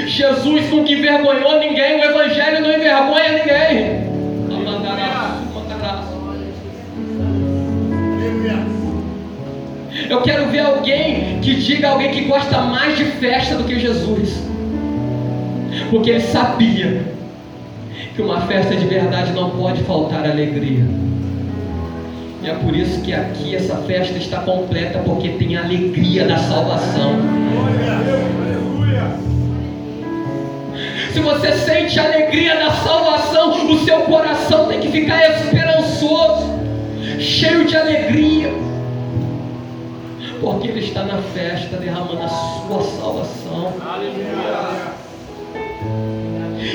Jesus 0.06 0.70
nunca 0.70 0.92
envergonhou 0.92 1.58
ninguém, 1.58 2.00
o 2.00 2.04
Evangelho 2.04 2.60
não 2.60 2.72
envergonha 2.72 3.32
ninguém. 3.32 4.12
Eu 10.08 10.20
quero 10.20 10.48
ver 10.50 10.60
alguém 10.60 11.38
que 11.40 11.54
diga 11.54 11.88
alguém 11.88 12.10
que 12.10 12.22
gosta 12.22 12.60
mais 12.60 12.98
de 12.98 13.04
festa 13.04 13.56
do 13.56 13.64
que 13.64 13.78
Jesus. 13.78 14.42
Porque 15.90 16.10
ele 16.10 16.20
sabia 16.20 17.02
que 18.14 18.20
uma 18.20 18.42
festa 18.42 18.76
de 18.76 18.86
verdade 18.86 19.32
não 19.32 19.50
pode 19.50 19.82
faltar 19.84 20.24
alegria. 20.24 20.84
E 22.42 22.50
é 22.50 22.54
por 22.54 22.76
isso 22.76 23.00
que 23.00 23.14
aqui 23.14 23.54
essa 23.54 23.76
festa 23.76 24.18
está 24.18 24.40
completa, 24.40 24.98
porque 24.98 25.30
tem 25.30 25.56
a 25.56 25.62
alegria 25.62 26.26
da 26.26 26.36
salvação. 26.36 27.12
Glória 27.52 28.31
se 31.12 31.20
você 31.20 31.52
sente 31.52 32.00
a 32.00 32.04
alegria 32.04 32.56
da 32.56 32.70
salvação, 32.70 33.70
o 33.70 33.84
seu 33.84 34.00
coração 34.02 34.66
tem 34.68 34.80
que 34.80 34.90
ficar 34.90 35.30
esperançoso, 35.30 36.58
cheio 37.20 37.66
de 37.66 37.76
alegria, 37.76 38.50
porque 40.40 40.68
Ele 40.68 40.80
está 40.80 41.04
na 41.04 41.18
festa 41.18 41.76
derramando 41.76 42.22
a 42.22 42.28
sua 42.28 42.82
salvação. 42.82 43.74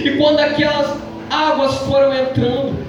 E 0.06 0.18
quando 0.18 0.40
aquelas 0.40 0.96
águas 1.32 1.76
foram 1.80 2.14
entrando, 2.14 2.86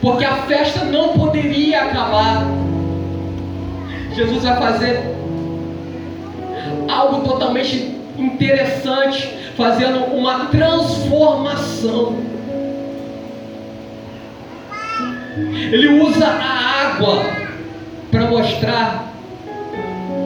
porque 0.00 0.24
a 0.24 0.36
festa 0.42 0.84
não 0.84 1.14
poderia 1.14 1.82
acabar. 1.82 2.46
Jesus 4.14 4.44
vai 4.44 4.56
fazer 4.56 5.16
algo 6.88 7.28
totalmente 7.28 7.99
interessante, 8.20 9.28
fazendo 9.56 10.04
uma 10.14 10.46
transformação. 10.46 12.16
Ele 15.72 16.00
usa 16.02 16.26
a 16.26 16.94
água 16.94 17.22
para 18.10 18.26
mostrar 18.26 19.12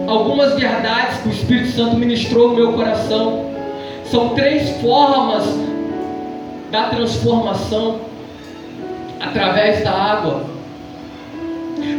algumas 0.07 0.55
verdades 0.55 1.19
que 1.19 1.29
o 1.29 1.33
Espírito 1.33 1.73
Santo 1.73 1.97
ministrou 1.97 2.51
no 2.51 2.55
meu 2.57 2.73
coração. 2.73 3.53
São 4.07 4.31
três 4.31 4.81
formas 4.81 5.45
da 6.71 6.89
transformação 6.89 8.01
através 9.21 9.83
da 9.85 9.93
água. 9.93 10.45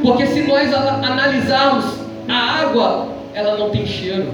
Porque 0.02 0.28
se 0.28 0.42
nós 0.44 0.74
analisarmos 0.74 1.86
a 2.28 2.62
água, 2.62 3.08
ela 3.34 3.58
não 3.58 3.70
tem 3.70 3.86
cheiro. 3.86 4.34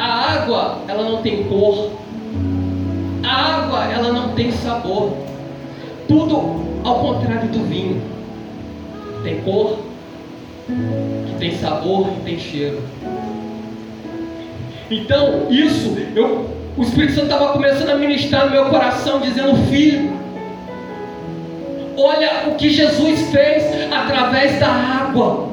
A 0.00 0.32
água, 0.32 0.78
ela 0.88 1.02
não 1.02 1.22
tem 1.22 1.44
cor. 1.44 1.90
A 3.22 3.28
água, 3.28 3.84
ela 3.84 4.12
não 4.12 4.30
tem 4.30 4.50
sabor. 4.50 5.12
Tudo 6.08 6.80
ao 6.82 7.00
contrário 7.00 7.48
do 7.48 7.62
vinho. 7.68 8.02
Tem 9.22 9.40
cor, 9.42 9.78
que 10.66 11.34
tem 11.38 11.54
sabor 11.58 12.08
e 12.08 12.24
tem 12.24 12.38
cheiro. 12.38 12.82
Então, 14.90 15.46
isso, 15.50 15.96
eu, 16.16 16.48
o 16.76 16.82
Espírito 16.82 17.14
Santo 17.14 17.26
estava 17.26 17.52
começando 17.52 17.90
a 17.90 17.96
ministrar 17.96 18.46
no 18.46 18.52
meu 18.52 18.64
coração, 18.70 19.20
dizendo: 19.20 19.54
Filho, 19.68 20.18
Olha 22.02 22.44
o 22.46 22.54
que 22.54 22.70
Jesus 22.70 23.30
fez 23.30 23.92
através 23.92 24.58
da 24.58 24.68
água. 24.68 25.50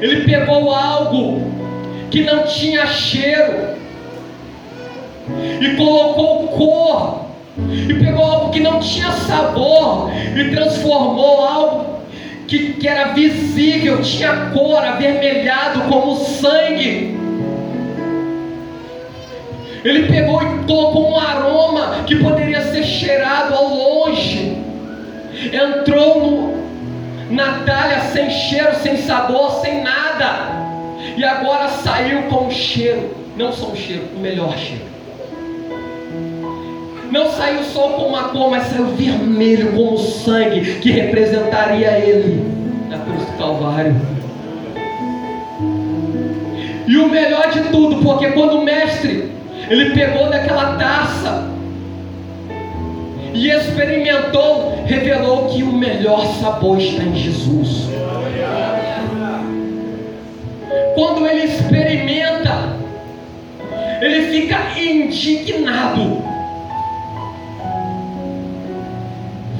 Ele 0.00 0.24
pegou 0.24 0.72
algo 0.72 1.42
que 2.10 2.22
não 2.22 2.44
tinha 2.44 2.86
cheiro 2.86 3.76
e 5.60 5.76
colocou 5.76 6.48
cor, 6.48 7.28
e 7.88 7.94
pegou 7.94 8.24
algo 8.24 8.50
que 8.50 8.60
não 8.60 8.80
tinha 8.80 9.10
sabor 9.10 10.10
e 10.12 10.50
transformou 10.50 11.44
algo 11.44 11.98
que, 12.46 12.74
que 12.74 12.88
era 12.88 13.12
visível, 13.12 14.00
tinha 14.00 14.50
cor, 14.52 14.82
avermelhado 14.82 15.82
como 15.82 16.16
sangue. 16.16 17.18
Ele 19.84 20.08
pegou 20.08 20.42
e 20.42 20.64
colocou 20.66 21.12
um 21.12 21.18
aroma 21.18 22.04
que 22.06 22.16
poderia 22.16 22.62
ser 22.62 22.84
cheirado 22.84 23.54
ao 23.54 23.68
longe 23.68 24.58
entrou 25.52 26.20
no, 26.20 27.34
na 27.34 27.60
talha 27.64 28.00
sem 28.12 28.30
cheiro, 28.30 28.74
sem 28.76 28.96
sabor, 28.98 29.60
sem 29.60 29.82
nada, 29.82 30.57
e 31.18 31.24
agora 31.24 31.68
saiu 31.68 32.22
com 32.28 32.46
um 32.46 32.50
cheiro, 32.50 33.10
não 33.36 33.52
só 33.52 33.72
um 33.72 33.74
cheiro, 33.74 34.04
o 34.16 34.20
melhor 34.20 34.56
cheiro. 34.56 34.84
Não 37.10 37.32
saiu 37.32 37.64
só 37.64 37.88
com 37.88 38.02
uma 38.02 38.28
cor, 38.28 38.48
mas 38.48 38.68
saiu 38.68 38.86
vermelho 38.94 39.72
como 39.72 39.98
sangue 39.98 40.76
que 40.76 40.92
representaria 40.92 41.98
ele 41.98 42.40
na 42.88 42.98
cruz 42.98 43.24
do 43.24 43.36
Calvário. 43.36 43.96
E 46.86 46.96
o 46.96 47.08
melhor 47.08 47.50
de 47.50 47.62
tudo, 47.64 47.96
porque 47.96 48.30
quando 48.30 48.60
o 48.60 48.64
mestre 48.64 49.32
ele 49.68 49.90
pegou 49.90 50.30
daquela 50.30 50.76
taça 50.76 51.48
e 53.34 53.50
experimentou, 53.50 54.84
revelou 54.86 55.46
que 55.46 55.64
o 55.64 55.72
melhor 55.72 56.24
sabor 56.40 56.78
está 56.78 57.02
em 57.02 57.16
Jesus. 57.16 57.88
Quando 60.98 61.28
ele 61.28 61.44
experimenta, 61.44 62.76
ele 64.00 64.32
fica 64.32 64.76
indignado. 64.76 66.24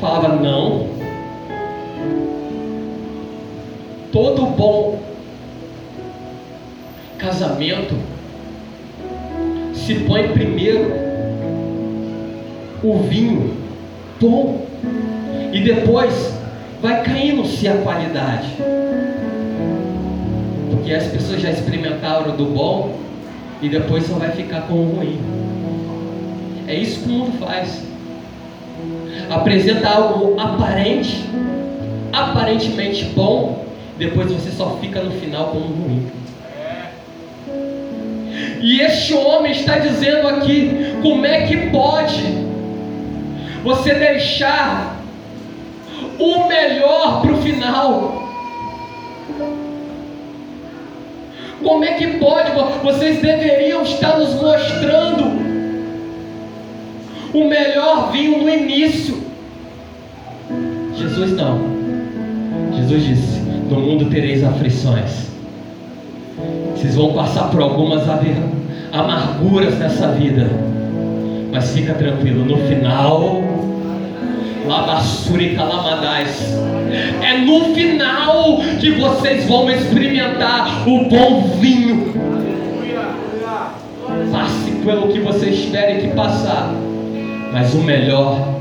Falava, 0.01 0.35
não. 0.35 0.89
Todo 4.11 4.47
bom 4.47 5.01
casamento 7.19 7.95
se 9.75 9.95
põe 9.95 10.33
primeiro 10.33 10.91
o 12.83 12.99
vinho 13.09 13.57
bom. 14.21 14.67
E 15.53 15.61
depois 15.61 16.35
vai 16.83 17.05
caindo-se 17.05 17.69
a 17.69 17.77
qualidade. 17.77 18.57
Porque 20.89 21.05
as 21.05 21.13
pessoas 21.13 21.43
já 21.43 21.51
experimentaram 21.51 22.35
do 22.35 22.47
bom 22.47 22.97
e 23.61 23.69
depois 23.69 24.07
só 24.07 24.15
vai 24.15 24.31
ficar 24.31 24.63
com 24.63 24.73
o 24.73 24.97
ruim. 24.97 25.21
É 26.67 26.75
isso 26.75 27.01
que 27.01 27.11
o 27.11 27.13
mundo 27.13 27.39
faz. 27.39 27.85
Apresenta 29.29 29.87
algo 29.87 30.41
aparente, 30.41 31.27
aparentemente 32.11 33.05
bom, 33.15 33.67
depois 33.99 34.33
você 34.33 34.51
só 34.51 34.79
fica 34.81 35.03
no 35.03 35.11
final 35.11 35.49
com 35.49 35.59
o 35.59 35.61
ruim. 35.61 36.07
E 38.63 38.81
este 38.81 39.13
homem 39.13 39.53
está 39.53 39.81
dizendo 39.81 40.27
aqui: 40.27 40.97
como 41.03 41.27
é 41.27 41.47
que 41.47 41.69
pode 41.69 42.25
você 43.63 43.93
deixar 43.93 44.97
o 46.19 46.49
melhor 46.49 47.21
para 47.21 47.33
o 47.33 47.43
final. 47.43 48.18
Como 51.63 51.85
é 51.85 51.95
que 51.95 52.19
pode? 52.19 52.51
Vocês 52.83 53.21
deveriam 53.21 53.83
estar 53.83 54.19
nos 54.19 54.35
mostrando 54.35 55.25
o 57.35 57.49
melhor 57.49 58.11
vinho 58.13 58.39
no 58.39 58.49
início. 58.49 59.23
Jesus 60.97 61.33
não. 61.33 61.61
Jesus 62.77 63.05
disse: 63.05 63.41
No 63.69 63.81
mundo 63.81 64.07
tereis 64.11 64.45
aflições. 64.45 65.29
Vocês 66.75 66.95
vão 66.95 67.13
passar 67.13 67.51
por 67.51 67.61
algumas 67.61 68.03
amarguras 68.93 69.77
nessa 69.79 70.09
vida. 70.13 70.49
Mas 71.51 71.73
fica 71.73 71.95
tranquilo, 71.95 72.45
no 72.45 72.57
final 72.69 73.58
Labassuri 74.69 75.57
Calamadais. 75.57 76.55
É 77.23 77.39
no 77.39 77.75
final 77.75 78.61
que 78.79 78.91
vocês 78.93 79.47
vão 79.47 79.71
experimentar 79.71 80.87
o 80.87 81.09
bom 81.09 81.43
vinho. 81.59 82.15
Passe 84.31 84.71
pelo 84.85 85.09
que 85.09 85.21
vocês 85.21 85.63
tiverem 85.63 86.01
que 86.01 86.09
passar, 86.09 86.71
mas 87.53 87.75
o 87.75 87.79
melhor 87.79 88.57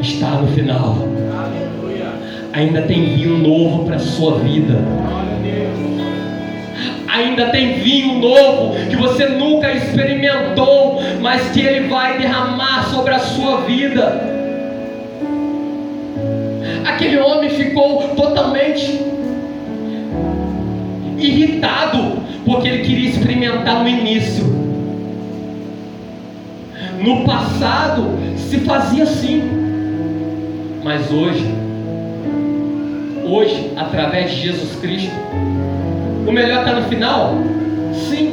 está 0.00 0.30
no 0.30 0.48
final. 0.48 0.96
Ainda 2.52 2.82
tem 2.82 3.16
vinho 3.16 3.38
novo 3.38 3.84
para 3.84 3.96
a 3.96 4.00
sua 4.00 4.38
vida. 4.38 4.78
Ainda 7.08 7.46
tem 7.46 7.80
vinho 7.80 8.18
novo 8.18 8.74
que 8.88 8.96
você 8.96 9.26
nunca 9.26 9.72
experimentou, 9.72 11.02
mas 11.20 11.50
que 11.50 11.60
Ele 11.60 11.88
vai 11.88 12.16
derramar 12.18 12.88
sobre 12.90 13.12
a 13.12 13.18
sua 13.18 13.62
vida 13.62 14.37
aquele 16.88 17.18
homem 17.18 17.50
ficou 17.50 18.08
totalmente 18.16 19.00
irritado, 21.18 22.22
porque 22.44 22.68
ele 22.68 22.84
queria 22.84 23.10
experimentar 23.10 23.82
no 23.82 23.88
início. 23.88 24.44
No 27.02 27.24
passado 27.24 28.18
se 28.36 28.58
fazia 28.60 29.04
assim, 29.04 29.42
mas 30.82 31.10
hoje 31.12 31.58
hoje 33.28 33.72
através 33.76 34.30
de 34.30 34.48
Jesus 34.48 34.74
Cristo. 34.80 35.14
O 36.26 36.32
melhor 36.32 36.60
está 36.60 36.80
no 36.80 36.88
final? 36.88 37.34
Sim, 37.92 38.32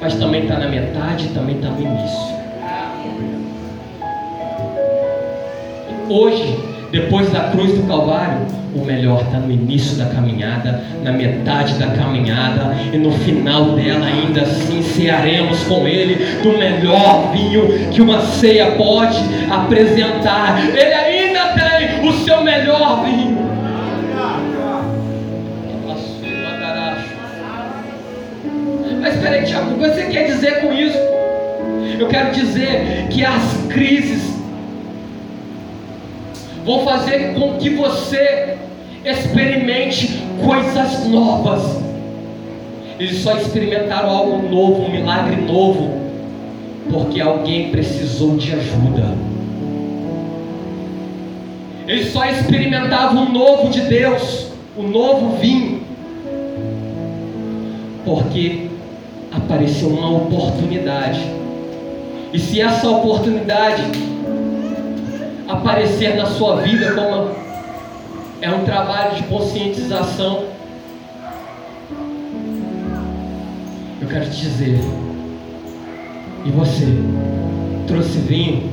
mas 0.00 0.14
também 0.16 0.42
está 0.42 0.58
na 0.58 0.68
metade, 0.68 1.28
também 1.28 1.56
está 1.56 1.68
no 1.70 1.80
início. 1.80 2.28
Hoje, 6.08 6.58
depois 6.90 7.30
da 7.30 7.50
cruz 7.50 7.72
do 7.72 7.86
Calvário, 7.86 8.46
o 8.74 8.84
melhor 8.84 9.22
está 9.22 9.38
no 9.38 9.50
início 9.50 9.96
da 9.96 10.06
caminhada, 10.06 10.82
na 11.02 11.12
metade 11.12 11.74
da 11.74 11.88
caminhada 11.88 12.74
e 12.92 12.96
no 12.96 13.12
final 13.12 13.72
dela, 13.72 14.06
ainda 14.06 14.42
assim 14.42 14.82
cearemos 14.82 15.64
com 15.64 15.86
Ele 15.86 16.14
do 16.42 16.56
melhor 16.56 17.30
vinho 17.32 17.90
que 17.90 18.00
uma 18.00 18.20
ceia 18.20 18.72
pode 18.72 19.18
apresentar. 19.50 20.60
Ele 20.66 20.94
ainda 20.94 21.40
tem 21.48 22.08
o 22.08 22.12
seu 22.24 22.42
melhor 22.42 23.04
vinho. 23.04 23.48
Mas 29.00 29.16
peraí, 29.16 29.44
Tiago, 29.44 29.70
o 29.70 29.74
que 29.74 29.88
você 29.88 30.04
quer 30.04 30.26
dizer 30.26 30.60
com 30.60 30.72
isso? 30.72 30.98
Eu 31.98 32.06
quero 32.08 32.32
dizer 32.32 33.06
que 33.10 33.24
as 33.24 33.42
crises 33.68 34.37
vão 36.68 36.84
fazer 36.84 37.32
com 37.32 37.54
que 37.54 37.70
você 37.70 38.58
experimente 39.02 40.22
coisas 40.44 41.06
novas. 41.06 41.62
Eles 43.00 43.22
só 43.22 43.38
experimentaram 43.38 44.10
algo 44.10 44.46
novo, 44.46 44.82
um 44.82 44.90
milagre 44.90 45.36
novo, 45.36 45.90
porque 46.92 47.22
alguém 47.22 47.70
precisou 47.70 48.36
de 48.36 48.52
ajuda. 48.52 49.16
Eles 51.86 52.12
só 52.12 52.26
experimentavam 52.26 53.24
o 53.24 53.32
novo 53.32 53.70
de 53.70 53.80
Deus, 53.80 54.48
o 54.76 54.82
novo 54.82 55.38
vinho, 55.38 55.80
porque 58.04 58.66
apareceu 59.32 59.88
uma 59.88 60.14
oportunidade. 60.14 61.20
E 62.30 62.38
se 62.38 62.60
essa 62.60 62.90
oportunidade 62.90 63.84
aparecer 65.48 66.14
na 66.14 66.26
sua 66.26 66.56
vida 66.56 66.92
como 66.92 67.30
é 68.40 68.50
um 68.50 68.64
trabalho 68.64 69.16
de 69.16 69.22
conscientização. 69.24 70.44
Eu 74.00 74.06
quero 74.06 74.26
te 74.26 74.36
dizer, 74.42 74.78
e 76.44 76.50
você 76.50 76.86
trouxe 77.86 78.18
vinho? 78.18 78.70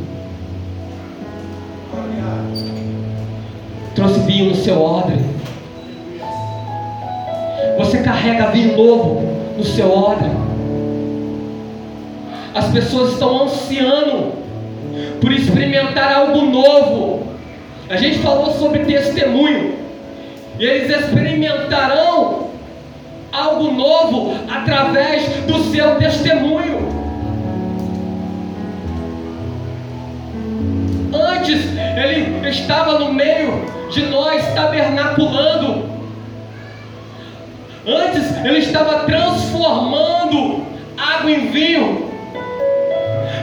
Trouxe 3.96 4.20
vinho 4.22 4.50
no 4.50 4.56
seu 4.56 4.82
odre? 4.82 5.20
Você 7.78 8.00
carrega 8.00 8.52
vinho 8.52 8.78
novo 8.78 9.22
no 9.58 9.64
seu 9.64 9.90
odre? 9.90 10.30
As 12.54 12.68
pessoas 12.72 13.14
estão 13.14 13.44
ansiando 13.44 14.44
por 15.21 15.31
experimentar 15.31 16.12
algo 16.12 16.41
novo. 16.41 17.27
A 17.89 17.97
gente 17.97 18.19
falou 18.19 18.51
sobre 18.53 18.79
testemunho, 18.86 19.75
e 20.58 20.65
eles 20.65 20.89
experimentarão 20.89 22.49
algo 23.31 23.71
novo 23.71 24.36
através 24.49 25.27
do 25.45 25.60
seu 25.71 25.95
testemunho. 25.95 26.95
Antes 31.13 31.62
ele 31.97 32.49
estava 32.49 32.99
no 32.99 33.13
meio 33.13 33.65
de 33.91 34.03
nós 34.08 34.53
tabernaculando. 34.53 35.86
Antes 37.86 38.36
ele 38.43 38.60
estava 38.60 39.03
transformando 39.05 40.65
água 40.97 41.31
em 41.31 41.47
vinho. 41.51 42.10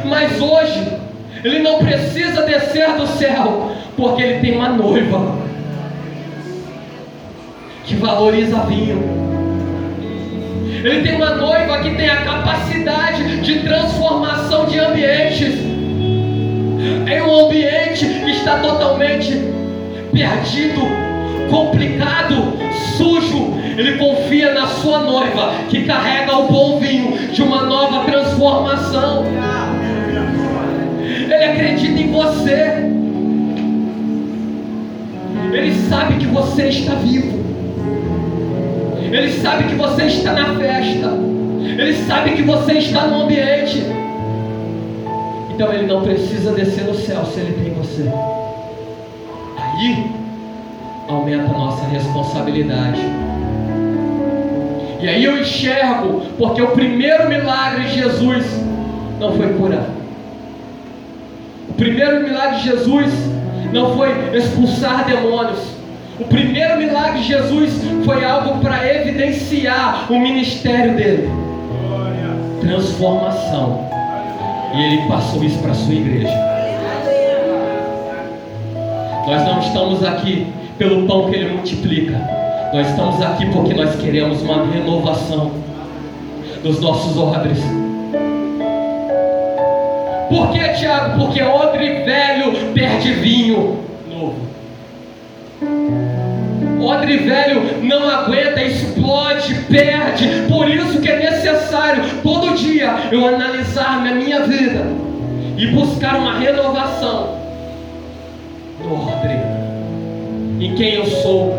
Mas 0.04 0.40
hoje 0.40 1.01
ele 1.44 1.58
não 1.58 1.78
precisa 1.78 2.42
descer 2.42 2.92
do 2.96 3.06
céu, 3.06 3.72
porque 3.96 4.22
ele 4.22 4.40
tem 4.40 4.56
uma 4.56 4.68
noiva 4.68 5.36
que 7.84 7.96
valoriza 7.96 8.58
vinho. 8.60 9.02
Ele 10.84 11.02
tem 11.02 11.16
uma 11.16 11.34
noiva 11.34 11.78
que 11.78 11.94
tem 11.94 12.08
a 12.08 12.22
capacidade 12.22 13.40
de 13.40 13.60
transformação 13.60 14.66
de 14.66 14.78
ambientes. 14.78 15.54
Em 17.08 17.22
um 17.22 17.46
ambiente 17.46 18.06
que 18.06 18.30
está 18.30 18.58
totalmente 18.58 19.32
perdido, 20.12 20.80
complicado, 21.50 22.52
sujo, 22.96 23.54
ele 23.76 23.98
confia 23.98 24.54
na 24.54 24.66
sua 24.66 25.00
noiva 25.00 25.54
que 25.68 25.84
carrega 25.84 26.36
o 26.36 26.48
bom 26.48 26.78
vinho 26.78 27.28
de 27.28 27.42
uma 27.42 27.62
nova 27.62 28.04
transformação. 28.04 29.24
Acredita 31.52 32.00
em 32.00 32.10
você. 32.10 32.90
Ele 35.52 35.74
sabe 35.86 36.16
que 36.16 36.26
você 36.26 36.68
está 36.68 36.94
vivo. 36.94 37.42
Ele 39.12 39.30
sabe 39.32 39.64
que 39.64 39.74
você 39.74 40.04
está 40.04 40.32
na 40.32 40.54
festa. 40.56 41.08
Ele 41.60 41.92
sabe 42.06 42.30
que 42.30 42.42
você 42.42 42.72
está 42.78 43.06
no 43.06 43.24
ambiente. 43.24 43.82
Então 45.54 45.70
ele 45.74 45.86
não 45.86 46.02
precisa 46.02 46.52
descer 46.52 46.84
no 46.84 46.94
céu 46.94 47.22
se 47.26 47.40
ele 47.40 47.52
tem 47.62 47.74
você. 47.74 48.10
Aí 49.58 50.10
aumenta 51.06 51.50
a 51.50 51.58
nossa 51.58 51.84
responsabilidade. 51.86 53.00
E 55.02 55.06
aí 55.06 55.22
eu 55.22 55.38
enxergo, 55.38 56.22
porque 56.38 56.62
o 56.62 56.68
primeiro 56.68 57.28
milagre 57.28 57.84
de 57.88 58.00
Jesus 58.00 58.46
não 59.20 59.32
foi 59.34 59.52
curar. 59.52 60.01
O 61.82 61.84
primeiro 61.84 62.22
milagre 62.22 62.58
de 62.58 62.62
Jesus 62.62 63.12
não 63.72 63.96
foi 63.96 64.36
expulsar 64.36 65.04
demônios. 65.04 65.58
O 66.16 66.22
primeiro 66.22 66.78
milagre 66.78 67.18
de 67.18 67.26
Jesus 67.26 67.72
foi 68.04 68.24
algo 68.24 68.60
para 68.60 68.86
evidenciar 68.86 70.06
o 70.08 70.16
ministério 70.16 70.94
dele 70.94 71.28
transformação. 72.60 73.84
E 74.72 74.80
ele 74.80 75.08
passou 75.08 75.42
isso 75.42 75.58
para 75.58 75.72
a 75.72 75.74
sua 75.74 75.92
igreja. 75.92 76.32
Nós 79.26 79.44
não 79.44 79.58
estamos 79.58 80.04
aqui 80.04 80.46
pelo 80.78 81.04
pão 81.08 81.28
que 81.28 81.34
ele 81.34 81.52
multiplica. 81.52 82.16
Nós 82.72 82.88
estamos 82.90 83.20
aqui 83.20 83.46
porque 83.46 83.74
nós 83.74 83.96
queremos 83.96 84.40
uma 84.40 84.64
renovação 84.66 85.50
dos 86.62 86.80
nossos 86.80 87.16
ordens 87.16 87.81
por 90.32 90.50
que, 90.50 90.66
Tiago? 90.78 91.18
Porque 91.18 91.42
odre 91.42 92.04
velho 92.04 92.72
perde 92.72 93.12
vinho 93.12 93.84
novo. 94.08 94.48
Odre 96.82 97.18
velho 97.18 97.82
não 97.82 98.08
aguenta, 98.08 98.62
explode, 98.62 99.54
perde. 99.70 100.46
Por 100.48 100.70
isso 100.70 101.02
que 101.02 101.10
é 101.10 101.30
necessário 101.30 102.02
todo 102.22 102.56
dia 102.56 102.94
eu 103.12 103.26
analisar 103.26 103.98
a 103.98 104.14
minha 104.14 104.40
vida 104.46 104.86
e 105.58 105.66
buscar 105.66 106.16
uma 106.16 106.38
renovação 106.38 107.38
do 108.82 108.94
odre 108.94 109.36
em 110.60 110.74
quem 110.74 110.94
eu 110.94 111.06
sou. 111.06 111.58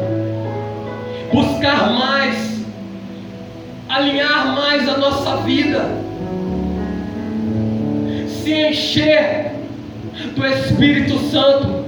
Buscar 1.31 1.91
mais, 1.91 2.65
alinhar 3.87 4.55
mais 4.55 4.89
a 4.89 4.97
nossa 4.97 5.37
vida 5.37 6.03
se 8.43 8.51
encher 8.51 9.51
do 10.35 10.45
Espírito 10.45 11.17
Santo, 11.31 11.85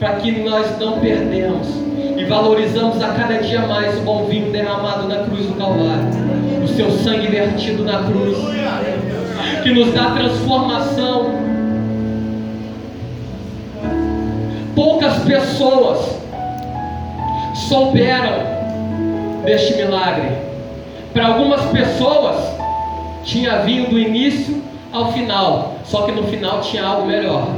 para 0.00 0.16
que 0.16 0.32
nós 0.40 0.66
não 0.80 0.98
perdemos 0.98 1.68
e 2.16 2.24
valorizamos 2.24 3.00
a 3.00 3.10
cada 3.10 3.34
dia 3.34 3.60
mais 3.60 3.96
o 3.98 4.00
bom 4.00 4.24
vinho 4.24 4.50
derramado 4.50 5.06
na 5.06 5.24
cruz 5.24 5.46
do 5.46 5.54
Calvário, 5.54 6.08
o 6.64 6.68
seu 6.68 6.90
sangue 6.90 7.28
vertido 7.28 7.84
na 7.84 8.02
cruz, 8.02 8.36
que 9.62 9.72
nos 9.72 9.94
dá 9.94 10.10
transformação. 10.10 11.30
Poucas 14.74 15.18
pessoas 15.22 16.16
souberam 17.68 18.42
deste 19.44 19.74
milagre. 19.74 20.30
Para 21.12 21.26
algumas 21.28 21.60
pessoas, 21.66 22.36
tinha 23.24 23.58
vindo 23.58 23.90
do 23.90 23.98
início 23.98 24.59
ao 24.92 25.12
final. 25.12 25.78
Só 25.84 26.02
que 26.02 26.12
no 26.12 26.24
final 26.24 26.60
tinha 26.60 26.84
algo 26.84 27.06
melhor. 27.06 27.48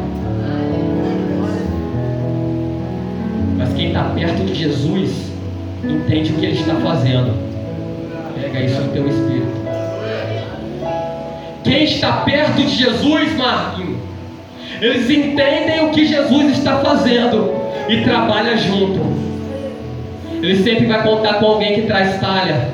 Mas 3.57 3.73
quem 3.75 3.89
está 3.89 4.05
perto 4.05 4.45
de 4.45 4.55
Jesus 4.55 5.33
entende 5.85 6.33
o 6.33 6.37
que 6.37 6.47
ele 6.47 6.59
está 6.59 6.75
fazendo. 6.77 7.33
Pega 8.41 8.61
isso 8.61 8.81
no 8.81 8.93
teu 8.93 9.09
espírito. 9.09 9.63
Quem 11.65 11.85
está 11.85 12.13
perto 12.19 12.57
de 12.57 12.69
Jesus, 12.69 13.37
Marquinhos, 13.37 13.99
eles 14.81 15.09
entendem 15.09 15.85
o 15.85 15.91
que 15.91 16.05
Jesus 16.05 16.59
está 16.59 16.79
fazendo 16.79 17.55
e 17.89 18.03
trabalha 18.03 18.57
junto. 18.57 19.01
Ele 20.43 20.61
sempre 20.63 20.87
vai 20.87 21.05
contar 21.05 21.35
com 21.35 21.47
alguém 21.47 21.75
que 21.75 21.83
traz 21.83 22.21
talha. 22.21 22.69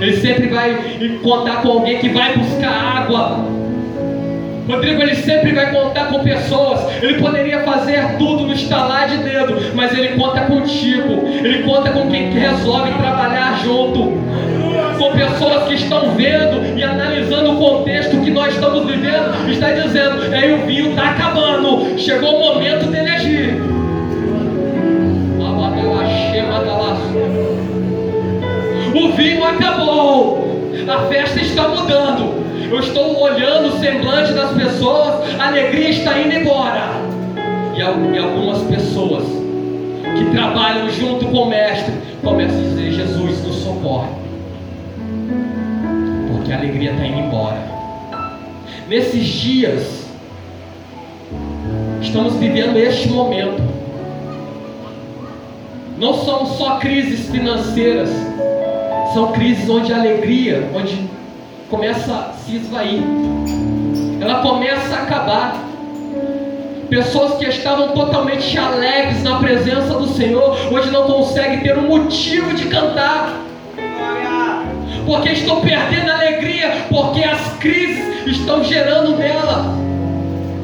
Ele 0.00 0.16
sempre 0.16 0.48
vai 0.48 0.76
contar 1.22 1.62
com 1.62 1.68
alguém 1.68 1.98
que 1.98 2.08
vai 2.08 2.36
buscar 2.36 2.98
água. 2.98 3.55
Rodrigo, 4.68 5.00
ele 5.00 5.14
sempre 5.14 5.52
vai 5.52 5.70
contar 5.70 6.06
com 6.06 6.24
pessoas. 6.24 6.80
Ele 7.00 7.14
poderia 7.20 7.60
fazer 7.60 8.16
tudo 8.18 8.44
no 8.46 8.52
estalar 8.52 9.08
de 9.08 9.18
dedo, 9.18 9.56
mas 9.74 9.96
ele 9.96 10.20
conta 10.20 10.40
contigo. 10.42 11.28
Ele 11.28 11.62
conta 11.62 11.90
com 11.90 12.10
quem 12.10 12.30
resolve 12.32 12.92
trabalhar 12.94 13.60
junto. 13.62 14.20
Com 14.98 15.12
pessoas 15.12 15.68
que 15.68 15.74
estão 15.74 16.12
vendo 16.12 16.76
e 16.76 16.82
analisando 16.82 17.52
o 17.52 17.56
contexto 17.56 18.20
que 18.22 18.30
nós 18.30 18.54
estamos 18.54 18.86
vivendo, 18.86 19.50
está 19.50 19.70
dizendo: 19.70 20.34
é 20.34 20.52
o 20.54 20.66
vinho 20.66 20.90
está 20.90 21.10
acabando, 21.10 21.98
chegou 21.98 22.36
o 22.36 22.54
momento 22.54 22.90
dele 22.90 23.10
agir. 23.10 23.54
O 28.94 29.12
vinho 29.12 29.44
acabou. 29.44 30.72
A 30.88 30.98
festa 31.08 31.40
está 31.40 31.68
mudando. 31.68 32.45
Eu 32.70 32.80
estou 32.80 33.20
olhando 33.20 33.68
o 33.68 33.78
semblante 33.78 34.32
das 34.32 34.50
pessoas, 34.50 35.38
a 35.38 35.46
alegria 35.46 35.90
está 35.90 36.18
indo 36.18 36.34
embora. 36.34 36.90
E 37.76 37.82
algumas 37.82 38.62
pessoas 38.62 39.24
que 40.16 40.30
trabalham 40.32 40.90
junto 40.90 41.26
com 41.26 41.42
o 41.42 41.46
Mestre 41.48 41.94
começam 42.24 42.58
a 42.58 42.62
dizer: 42.62 42.92
Jesus, 42.92 43.44
nos 43.44 43.56
socorre. 43.56 44.08
Porque 46.32 46.52
a 46.52 46.56
alegria 46.56 46.90
está 46.90 47.06
indo 47.06 47.20
embora. 47.20 47.62
Nesses 48.88 49.24
dias, 49.24 50.06
estamos 52.00 52.34
vivendo 52.34 52.76
este 52.78 53.08
momento. 53.08 53.62
Não 55.98 56.14
são 56.24 56.46
só 56.46 56.78
crises 56.78 57.30
financeiras, 57.30 58.10
são 59.14 59.32
crises 59.32 59.68
onde 59.70 59.92
a 59.92 59.98
alegria, 59.98 60.68
onde 60.74 61.15
começa 61.68 62.12
a 62.12 62.32
se 62.32 62.56
esvair, 62.56 63.02
ela 64.20 64.42
começa 64.42 64.94
a 64.94 65.02
acabar. 65.02 65.62
Pessoas 66.88 67.34
que 67.38 67.46
estavam 67.46 67.88
totalmente 67.88 68.56
alegres 68.56 69.22
na 69.24 69.40
presença 69.40 69.94
do 69.94 70.06
Senhor, 70.06 70.56
hoje 70.72 70.90
não 70.90 71.02
conseguem 71.04 71.58
ter 71.60 71.76
um 71.76 71.88
motivo 71.88 72.54
de 72.54 72.66
cantar, 72.66 73.40
porque 75.04 75.30
estão 75.30 75.60
perdendo 75.62 76.10
a 76.10 76.14
alegria, 76.14 76.86
porque 76.88 77.24
as 77.24 77.54
crises 77.58 78.06
estão 78.26 78.62
gerando 78.62 79.16
nela 79.16 79.74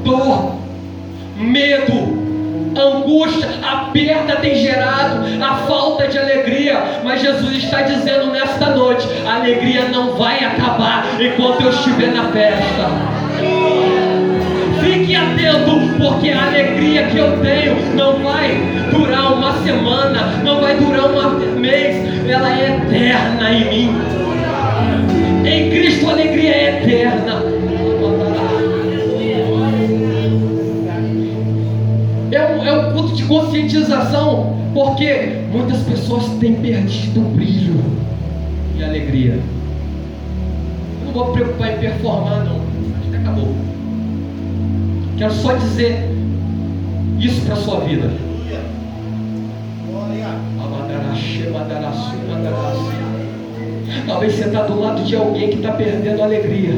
dor, 0.04 0.54
medo, 1.36 2.21
angústia, 2.80 3.48
a 3.62 3.90
perda 3.92 4.36
tem 4.36 4.54
gerado, 4.54 5.22
a 5.42 5.54
falta 5.66 6.06
de 6.08 6.18
alegria. 6.18 7.00
Mas 7.04 7.20
Jesus 7.20 7.64
está 7.64 7.82
dizendo 7.82 8.30
nesta 8.32 8.70
noite: 8.70 9.06
a 9.26 9.36
alegria 9.36 9.88
não 9.88 10.12
vai 10.16 10.44
acabar 10.44 11.06
enquanto 11.20 11.62
eu 11.62 11.70
estiver 11.70 12.12
na 12.12 12.24
festa. 12.28 12.88
Fique 14.80 15.14
atento, 15.14 15.80
porque 15.98 16.30
a 16.30 16.46
alegria 16.46 17.04
que 17.04 17.18
eu 17.18 17.38
tenho 17.40 17.94
não 17.94 18.18
vai 18.18 18.56
durar 18.90 19.32
uma 19.32 19.52
semana, 19.62 20.40
não 20.42 20.60
vai 20.60 20.76
durar 20.76 21.06
um 21.06 21.58
mês, 21.58 22.28
ela 22.28 22.50
é 22.50 22.76
eterna 22.76 23.52
em 23.52 23.64
mim. 23.68 24.00
Em 25.44 25.70
Cristo 25.70 26.08
a 26.08 26.12
alegria 26.12 26.50
é 26.50 26.82
eterna. 26.82 27.51
Conscientização, 33.32 34.58
porque 34.74 35.38
muitas 35.50 35.78
pessoas 35.84 36.24
têm 36.38 36.54
perdido 36.56 37.20
o 37.20 37.24
brilho 37.30 37.82
e 38.76 38.84
a 38.84 38.88
alegria. 38.88 39.38
Eu 41.00 41.06
não 41.06 41.12
vou 41.14 41.28
me 41.28 41.32
preocupar 41.32 41.72
em 41.72 41.78
performar, 41.78 42.44
não. 42.44 42.56
Acho 43.00 43.10
que 43.10 43.16
acabou. 43.16 43.48
Quero 45.16 45.32
só 45.32 45.54
dizer 45.54 46.10
isso 47.18 47.40
para 47.46 47.54
a 47.54 47.56
sua 47.56 47.80
vida. 47.80 48.10
Talvez 54.06 54.34
você 54.34 54.44
está 54.44 54.62
do 54.64 54.78
lado 54.78 55.04
de 55.04 55.16
alguém 55.16 55.48
que 55.48 55.56
está 55.56 55.72
perdendo 55.72 56.20
a 56.20 56.24
alegria. 56.24 56.74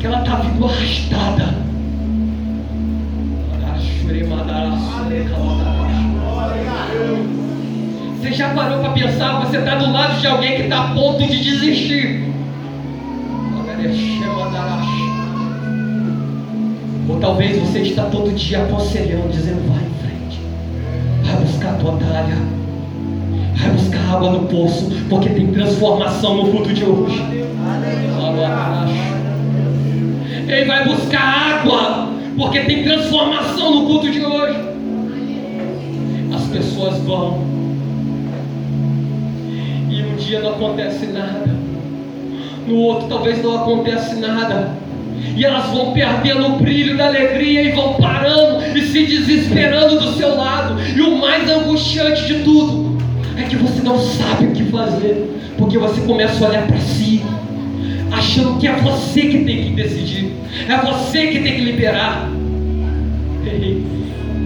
Que 0.00 0.06
ela 0.06 0.20
está 0.20 0.36
vindo 0.36 0.64
arrastada 0.64 1.65
você 8.18 8.32
já 8.32 8.48
parou 8.50 8.80
para 8.80 8.90
pensar? 8.90 9.40
Você 9.40 9.58
está 9.58 9.76
do 9.76 9.92
lado 9.92 10.20
de 10.20 10.26
alguém 10.26 10.56
que 10.56 10.62
está 10.62 10.84
a 10.84 10.94
ponto 10.94 11.18
de 11.26 11.42
desistir. 11.42 12.24
Ou 17.08 17.20
talvez 17.20 17.58
você 17.58 17.80
está 17.80 18.04
todo 18.04 18.34
dia 18.34 18.62
aconselhando, 18.64 19.30
dizendo: 19.30 19.62
vai 19.68 19.84
em 19.84 19.94
frente, 20.02 20.40
vai 21.24 21.36
buscar 21.36 21.70
a 21.70 21.74
tua 21.74 21.92
talha, 21.98 22.36
vai 23.56 23.70
buscar 23.70 24.14
água 24.14 24.30
no 24.32 24.40
poço, 24.48 24.90
porque 25.08 25.28
tem 25.28 25.52
transformação 25.52 26.36
no 26.36 26.50
culto 26.50 26.72
de 26.72 26.84
hoje. 26.84 27.22
Ele 30.48 30.64
vai 30.64 30.84
buscar 30.84 31.60
água 31.60 32.15
porque 32.36 32.60
tem 32.60 32.84
transformação 32.84 33.74
no 33.74 33.86
culto 33.86 34.10
de 34.10 34.24
hoje. 34.24 34.58
As 36.34 36.44
pessoas 36.48 36.98
vão, 36.98 37.40
e 39.90 40.02
um 40.02 40.16
dia 40.16 40.40
não 40.40 40.50
acontece 40.50 41.06
nada, 41.06 41.48
no 42.66 42.76
outro 42.76 43.08
talvez 43.08 43.42
não 43.42 43.62
acontece 43.62 44.16
nada, 44.16 44.72
e 45.34 45.44
elas 45.44 45.66
vão 45.70 45.92
perdendo 45.92 46.46
o 46.46 46.58
brilho 46.58 46.96
da 46.96 47.06
alegria 47.06 47.62
e 47.62 47.72
vão 47.72 47.94
parando 47.94 48.76
e 48.76 48.82
se 48.82 49.06
desesperando 49.06 49.98
do 49.98 50.12
seu 50.14 50.36
lado, 50.36 50.76
e 50.94 51.00
o 51.00 51.18
mais 51.18 51.48
angustiante 51.50 52.26
de 52.26 52.42
tudo 52.42 52.98
é 53.38 53.42
que 53.44 53.56
você 53.56 53.82
não 53.82 53.98
sabe 53.98 54.46
o 54.46 54.50
que 54.52 54.64
fazer, 54.64 55.54
porque 55.56 55.78
você 55.78 56.00
começa 56.02 56.44
a 56.44 56.48
olhar 56.48 56.66
para 56.66 56.78
si 56.80 57.05
achando 58.16 58.58
que 58.58 58.66
é 58.66 58.72
você 58.76 59.22
que 59.22 59.44
tem 59.44 59.64
que 59.64 59.70
decidir, 59.70 60.32
é 60.68 60.76
você 60.78 61.26
que 61.28 61.40
tem 61.40 61.54
que 61.54 61.60
liberar. 61.60 62.30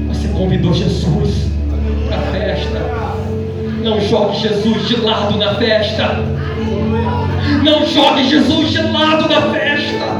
Você 0.08 0.28
convidou 0.28 0.74
Jesus 0.74 1.48
para 2.08 2.18
a 2.18 2.22
festa. 2.32 2.90
Não 3.82 4.00
jogue 4.00 4.38
Jesus 4.38 4.88
de 4.88 4.96
lado 4.96 5.38
na 5.38 5.54
festa. 5.54 6.18
Não 7.62 7.86
jogue 7.86 8.28
Jesus 8.28 8.70
de 8.70 8.82
lado 8.82 9.28
na 9.28 9.40
festa. 9.52 10.19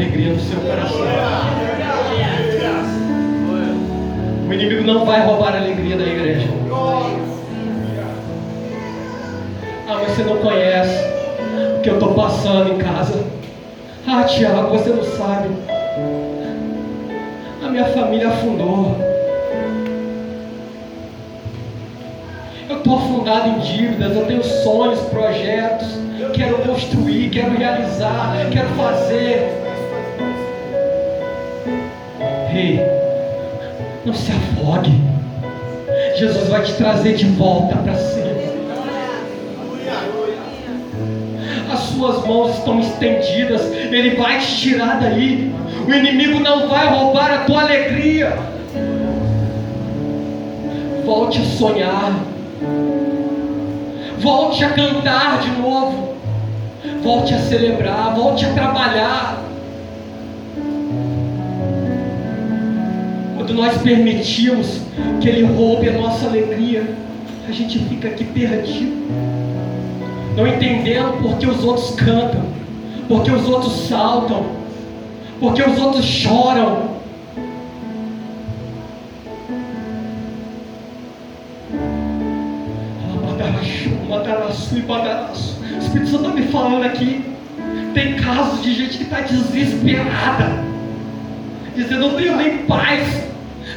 alegria 0.00 0.32
no 0.32 0.40
seu 0.40 0.58
coração. 0.60 1.06
O 4.48 4.52
inimigo 4.52 4.82
não 4.82 5.04
vai 5.04 5.24
roubar 5.26 5.54
a 5.54 5.58
alegria 5.58 5.96
da 5.96 6.04
igreja. 6.04 6.48
Ah, 9.86 9.96
você 10.06 10.22
não 10.22 10.38
conhece 10.38 11.04
o 11.76 11.82
que 11.82 11.90
eu 11.90 11.94
estou 11.94 12.14
passando 12.14 12.72
em 12.72 12.78
casa. 12.78 13.22
Ah, 14.06 14.24
Tiago, 14.24 14.70
você 14.70 14.90
não 14.90 15.04
sabe. 15.04 15.50
A 17.62 17.68
minha 17.68 17.84
família 17.86 18.28
afundou. 18.28 18.96
Eu 22.70 22.78
estou 22.78 22.96
afundado 22.96 23.48
em 23.48 23.58
dívidas, 23.58 24.16
eu 24.16 24.24
tenho 24.24 24.42
sonhos, 24.42 25.00
projetos, 25.10 25.88
quero 26.32 26.58
construir, 26.58 27.28
quero 27.28 27.56
realizar, 27.56 28.48
quero 28.50 28.68
fazer. 28.70 29.59
Não 34.04 34.12
se 34.12 34.30
afogue. 34.32 34.92
Jesus 36.16 36.48
vai 36.48 36.62
te 36.62 36.72
trazer 36.74 37.14
de 37.14 37.26
volta 37.26 37.76
para 37.76 37.94
cima. 37.94 38.30
As 41.72 41.80
suas 41.80 42.26
mãos 42.26 42.58
estão 42.58 42.80
estendidas. 42.80 43.62
Ele 43.72 44.16
vai 44.16 44.38
te 44.38 44.56
tirar 44.56 45.00
daí. 45.00 45.54
O 45.86 45.92
inimigo 45.92 46.40
não 46.40 46.68
vai 46.68 46.88
roubar 46.88 47.32
a 47.32 47.38
tua 47.44 47.62
alegria. 47.62 48.36
Volte 51.04 51.40
a 51.40 51.44
sonhar. 51.44 52.12
Volte 54.18 54.64
a 54.64 54.70
cantar 54.70 55.40
de 55.40 55.50
novo. 55.60 56.14
Volte 57.02 57.34
a 57.34 57.38
celebrar. 57.38 58.14
Volte 58.14 58.44
a 58.44 58.52
trabalhar. 58.52 59.49
Quando 63.50 63.62
nós 63.62 63.82
permitimos 63.82 64.80
que 65.20 65.28
Ele 65.28 65.42
roube 65.42 65.88
a 65.88 65.92
nossa 65.92 66.26
alegria, 66.26 66.94
a 67.48 67.50
gente 67.50 67.80
fica 67.80 68.06
aqui 68.06 68.22
perdido, 68.22 68.96
não 70.36 70.46
entendendo 70.46 71.20
porque 71.20 71.46
os 71.46 71.64
outros 71.64 71.90
cantam, 71.96 72.44
porque 73.08 73.28
os 73.28 73.48
outros 73.48 73.88
saltam, 73.88 74.46
porque 75.40 75.62
os 75.62 75.80
outros 75.80 76.04
choram. 76.04 76.90
O 85.72 85.78
Espírito 85.78 86.10
Santo 86.10 86.28
está 86.28 86.34
me 86.34 86.42
falando 86.48 86.84
aqui. 86.84 87.24
Tem 87.94 88.14
casos 88.14 88.62
de 88.62 88.74
gente 88.74 88.98
que 88.98 89.04
está 89.04 89.20
desesperada, 89.20 90.62
dizendo: 91.74 92.08
não 92.08 92.14
tenho 92.16 92.36
nem 92.36 92.58
paz, 92.58 93.29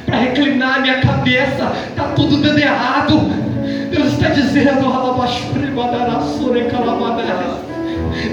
para 0.06 0.18
reclinar 0.18 0.82
minha 0.82 0.99
cabeça, 1.01 1.72
está 1.89 2.04
tudo 2.16 2.38
dando 2.38 2.60
errado. 2.60 3.20
Deus 3.89 4.14
está 4.14 4.30
dizendo, 4.30 4.93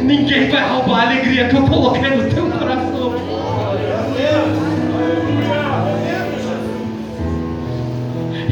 ninguém 0.02 0.48
vai 0.48 0.68
roubar 0.68 1.00
a 1.00 1.02
alegria 1.02 1.48
que 1.48 1.56
eu 1.56 1.62
coloquei 1.62 2.10
no 2.16 2.28
teu 2.28 2.46
coração. 2.50 2.90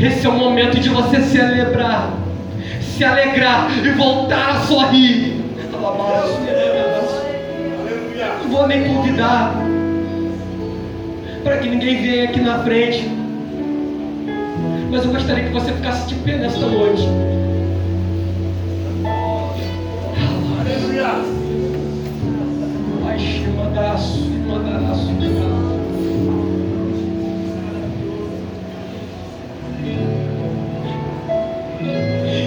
Esse 0.01 0.27
é 0.27 0.29
o 0.29 0.33
momento 0.33 0.79
de 0.79 0.89
você 0.91 1.21
celebrar, 1.23 2.11
se 2.81 3.05
alegrar 3.05 3.69
e 3.85 3.91
voltar 3.91 4.51
a 4.51 4.61
sorrir. 4.61 5.45
Não 8.43 8.51
vou 8.51 8.66
nem 8.69 8.95
convidar 8.95 9.68
para 11.49 11.57
que 11.61 11.68
ninguém 11.70 12.03
venha 12.03 12.24
aqui 12.24 12.40
na 12.40 12.59
frente. 12.62 13.09
Mas 14.90 15.03
eu 15.03 15.11
gostaria 15.11 15.44
que 15.44 15.51
você 15.51 15.72
ficasse 15.72 16.07
de 16.09 16.14
pé 16.16 16.36
nesta 16.36 16.66
noite. 16.66 17.09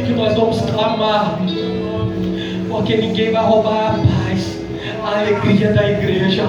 Que 0.06 0.14
nós 0.14 0.36
vamos 0.36 0.62
clamar, 0.62 1.40
porque 2.70 2.98
ninguém 2.98 3.32
vai 3.32 3.44
roubar 3.44 3.88
a 3.88 3.94
paz, 3.94 4.60
a 5.04 5.20
alegria 5.22 5.74
da 5.74 5.90
igreja. 5.90 6.44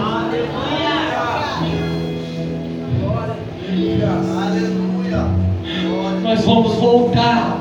Nós 6.22 6.44
vamos 6.44 6.74
voltar 6.76 7.58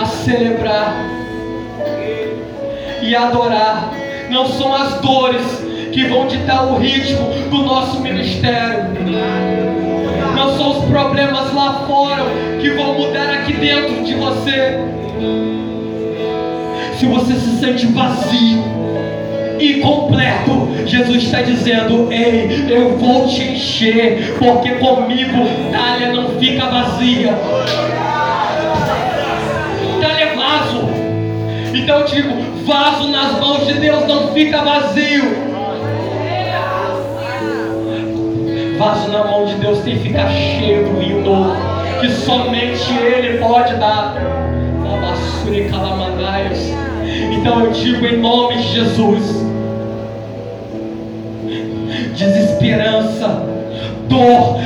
a 0.00 0.04
celebrar 0.04 0.94
e 3.02 3.14
adorar. 3.14 3.92
Não 4.30 4.46
são 4.46 4.74
as 4.74 5.00
dores 5.00 5.46
que 5.92 6.04
vão 6.06 6.26
ditar 6.26 6.66
o 6.66 6.78
ritmo 6.78 7.28
do 7.50 7.62
nosso 7.62 8.00
ministério. 8.00 8.84
Não 10.34 10.56
são 10.56 10.78
os 10.78 10.84
problemas 10.86 11.52
lá 11.52 11.84
fora 11.86 12.24
que 12.60 12.70
vão 12.70 12.94
mudar 12.94 13.30
aqui 13.30 13.52
dentro 13.52 14.04
de 14.04 14.14
você. 14.14 14.78
Se 16.98 17.06
você 17.06 17.34
se 17.34 17.58
sente 17.58 17.86
vazio, 17.86 18.79
incompleto, 19.60 20.68
Jesus 20.86 21.24
está 21.24 21.42
dizendo: 21.42 22.12
Ei, 22.12 22.66
eu 22.68 22.96
vou 22.96 23.28
te 23.28 23.42
encher, 23.42 24.36
porque 24.38 24.70
comigo 24.72 25.46
talha 25.72 26.12
não 26.12 26.30
fica 26.38 26.66
vazia. 26.66 27.34
Então 31.74 32.00
eu 32.00 32.06
digo: 32.06 32.28
vaso 32.64 33.08
nas 33.08 33.38
mãos 33.40 33.66
de 33.66 33.74
Deus 33.74 34.06
não 34.06 34.28
fica 34.28 34.62
vazio. 34.62 35.50
vaso 38.78 39.10
na 39.10 39.24
mão 39.24 39.44
de 39.44 39.56
Deus 39.56 39.80
tem 39.80 39.98
que 39.98 40.08
ficar 40.08 40.30
cheio 40.30 40.86
do 40.86 40.98
vinho 40.98 41.20
novo, 41.22 41.54
que 42.00 42.08
somente 42.08 42.90
Ele 42.94 43.38
pode 43.38 43.74
dar. 43.74 44.14
Então 47.32 47.64
eu 47.64 47.72
digo 47.72 48.06
em 48.06 48.18
nome 48.18 48.56
de 48.56 48.68
Jesus: 48.68 49.49
desesperança, 52.60 53.42
dor, 54.06 54.60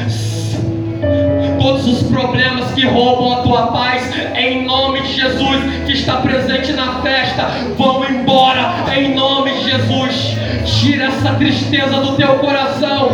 todos 1.60 1.86
os 1.86 2.02
problemas 2.08 2.72
que 2.72 2.84
roubam 2.86 3.32
a 3.32 3.42
tua 3.42 3.66
paz, 3.68 4.10
em 4.36 4.64
nome 4.64 5.00
de 5.02 5.14
Jesus, 5.14 5.62
que 5.86 5.92
está 5.92 6.16
presente 6.16 6.72
na 6.72 7.00
festa, 7.00 7.48
vão 7.78 8.04
embora, 8.04 8.74
em 8.96 9.14
nome 9.14 9.52
de 9.52 9.70
Jesus. 9.70 10.36
Tira 10.64 11.04
essa 11.06 11.34
tristeza 11.34 12.00
do 12.00 12.16
teu 12.16 12.38
coração. 12.38 13.10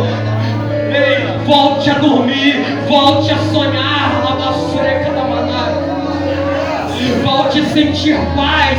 Ei, 0.91 1.45
volte 1.45 1.89
a 1.89 1.99
dormir, 1.99 2.65
volte 2.87 3.31
a 3.31 3.37
sonhar, 3.53 4.21
volte 7.23 7.59
a 7.59 7.65
sentir 7.65 8.15
paz, 8.35 8.77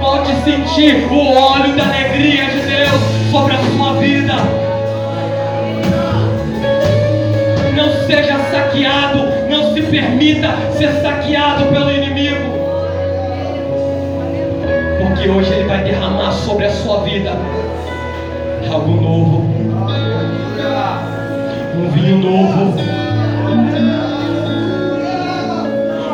volte 0.00 0.30
a 0.30 0.36
sentir 0.42 1.06
o 1.10 1.34
óleo 1.34 1.76
da 1.76 1.84
alegria 1.84 2.46
de 2.46 2.60
Deus 2.60 3.00
sobre 3.30 3.54
a 3.54 3.58
sua 3.58 3.92
vida. 3.94 4.27
Seja 8.08 8.38
saqueado, 8.50 9.18
não 9.50 9.74
se 9.74 9.82
permita 9.82 10.48
ser 10.78 10.90
saqueado 11.02 11.66
pelo 11.66 11.92
inimigo. 11.92 12.56
Porque 14.98 15.28
hoje 15.28 15.52
ele 15.52 15.68
vai 15.68 15.84
derramar 15.84 16.32
sobre 16.32 16.64
a 16.64 16.70
sua 16.70 17.02
vida 17.02 17.32
algo 18.72 19.00
novo. 19.00 19.44
Um 21.76 21.90
vinho 21.90 22.16
novo. 22.18 22.74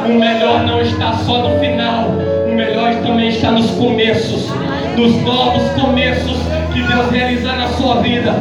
O 0.04 0.18
melhor 0.18 0.66
não 0.66 0.80
está 0.80 1.12
só 1.12 1.48
no 1.48 1.60
final, 1.60 2.08
o 2.46 2.54
melhor 2.54 2.92
também 3.06 3.28
está 3.28 3.52
nos 3.52 3.70
começos, 3.70 4.48
nos 4.96 5.22
novos 5.22 5.62
começos 5.80 6.38
que 6.72 6.82
Deus 6.82 7.10
realizar 7.12 7.56
na 7.56 7.68
sua 7.68 8.02
vida. 8.02 8.34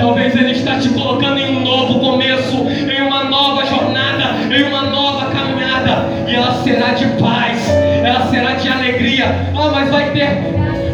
Talvez 0.00 0.34
Ele 0.34 0.52
está 0.52 0.78
te 0.78 0.88
colocando 0.88 1.38
em 1.38 1.58
um 1.58 1.60
novo 1.60 2.00
começo, 2.00 2.56
em 2.56 3.02
uma 3.02 3.24
nova 3.24 3.66
jornada, 3.66 4.34
em 4.50 4.62
uma 4.62 4.84
nova 4.84 5.26
caminhada, 5.26 6.08
e 6.26 6.34
ela 6.34 6.54
será 6.62 6.94
de 6.94 7.04
paz, 7.20 7.68
ela 8.02 8.26
será 8.30 8.54
de 8.54 8.66
alegria. 8.66 9.26
Ah, 9.54 9.68
mas 9.70 9.90
vai 9.90 10.10
ter, 10.12 10.38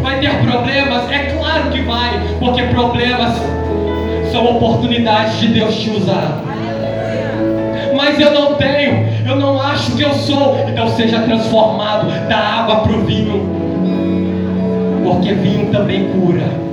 vai 0.03 0.19
ter 0.19 0.31
problemas? 0.41 1.09
É 1.13 1.31
claro 1.37 1.71
que 1.71 1.83
vai, 1.83 2.21
porque 2.41 2.65
problemas 2.65 3.41
são 4.33 4.45
oportunidades 4.57 5.39
de 5.39 5.49
Deus 5.49 5.77
te 5.77 5.91
usar. 5.91 6.43
Mas 7.97 8.19
eu 8.19 8.33
não 8.33 8.55
tenho, 8.55 9.07
eu 9.25 9.37
não 9.37 9.63
acho 9.63 9.93
que 9.93 10.03
eu 10.03 10.13
sou, 10.15 10.59
então 10.69 10.89
seja 10.89 11.21
transformado 11.21 12.09
da 12.29 12.39
água 12.39 12.81
para 12.81 12.93
o 12.93 13.05
vinho, 13.05 13.49
porque 15.05 15.33
vinho 15.33 15.71
também 15.71 16.09
cura. 16.09 16.66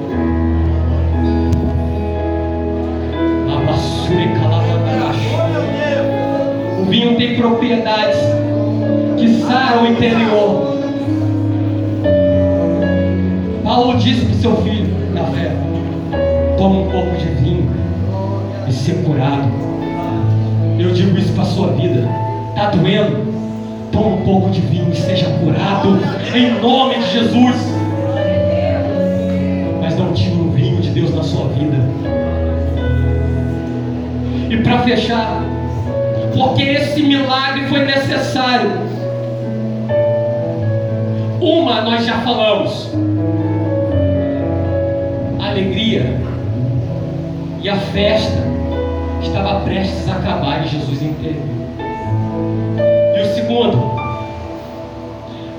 Vinho 6.93 7.15
tem 7.15 7.35
propriedades 7.35 8.19
que 9.17 9.41
saram 9.41 9.81
o 9.81 9.87
interior. 9.87 10.77
Paulo 13.63 13.97
disse 13.97 14.25
para 14.25 14.35
o 14.35 14.37
seu 14.37 14.55
filho, 14.57 14.93
na 15.11 15.23
fé, 15.23 15.55
toma 16.55 16.81
um 16.81 16.91
pouco 16.91 17.17
de 17.17 17.25
vinho 17.41 17.67
e 18.67 18.71
ser 18.71 19.03
curado. 19.03 19.49
Eu 20.77 20.91
digo 20.91 21.17
isso 21.17 21.33
para 21.33 21.41
a 21.41 21.47
sua 21.47 21.69
vida. 21.69 22.07
Está 22.49 22.69
doendo? 22.69 23.33
Toma 23.91 24.09
um 24.09 24.21
pouco 24.21 24.51
de 24.51 24.61
vinho 24.61 24.91
e 24.91 24.95
seja 24.95 25.25
curado. 25.43 25.97
Em 26.35 26.61
nome 26.61 26.99
de 26.99 27.11
Jesus. 27.11 27.55
Mas 29.81 29.97
não 29.97 30.13
tire 30.13 30.35
o 30.35 30.51
vinho 30.51 30.79
de 30.79 30.91
Deus 30.91 31.11
na 31.15 31.23
sua 31.23 31.47
vida. 31.47 31.77
E 34.51 34.57
para 34.57 34.83
fechar, 34.83 35.42
porque 36.43 36.63
esse 36.63 37.01
milagre 37.01 37.67
foi 37.67 37.85
necessário. 37.85 38.69
Uma 41.39 41.81
nós 41.81 42.05
já 42.05 42.17
falamos. 42.19 42.89
A 45.39 45.47
alegria 45.47 46.17
e 47.61 47.69
a 47.69 47.77
festa 47.77 48.43
estava 49.21 49.61
prestes 49.61 50.09
a 50.09 50.17
acabar 50.17 50.65
e 50.65 50.67
Jesus 50.67 51.01
interviu. 51.01 51.53
E 53.15 53.21
o 53.21 53.33
segundo, 53.33 53.95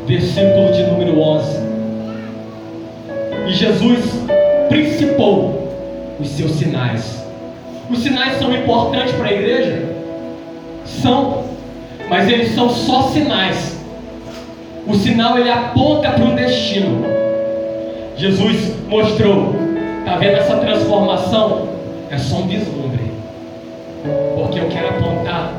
versículo 0.07 0.71
de 0.73 0.83
número 0.83 1.19
11. 1.19 1.65
E 3.49 3.53
Jesus 3.53 4.05
principou 4.69 6.17
os 6.21 6.29
seus 6.29 6.53
sinais 6.53 7.25
os 7.91 7.99
sinais 7.99 8.39
são 8.39 8.55
importantes 8.55 9.13
para 9.15 9.29
a 9.29 9.33
igreja? 9.33 9.84
São, 11.03 11.45
mas 12.09 12.29
eles 12.29 12.55
são 12.55 12.69
só 12.69 13.03
sinais. 13.09 13.79
O 14.87 14.95
sinal 14.95 15.39
ele 15.39 15.51
aponta 15.51 16.11
para 16.11 16.25
um 16.25 16.35
destino. 16.35 17.05
Jesus 18.17 18.75
mostrou, 18.89 19.55
está 20.01 20.17
vendo 20.17 20.37
essa 20.37 20.57
transformação? 20.57 21.69
É 22.11 22.19
só 22.19 22.37
um 22.37 22.47
vislumbre, 22.47 23.11
porque 24.37 24.61
eu 24.61 24.69
quero 24.69 24.89
apontar. 24.89 25.53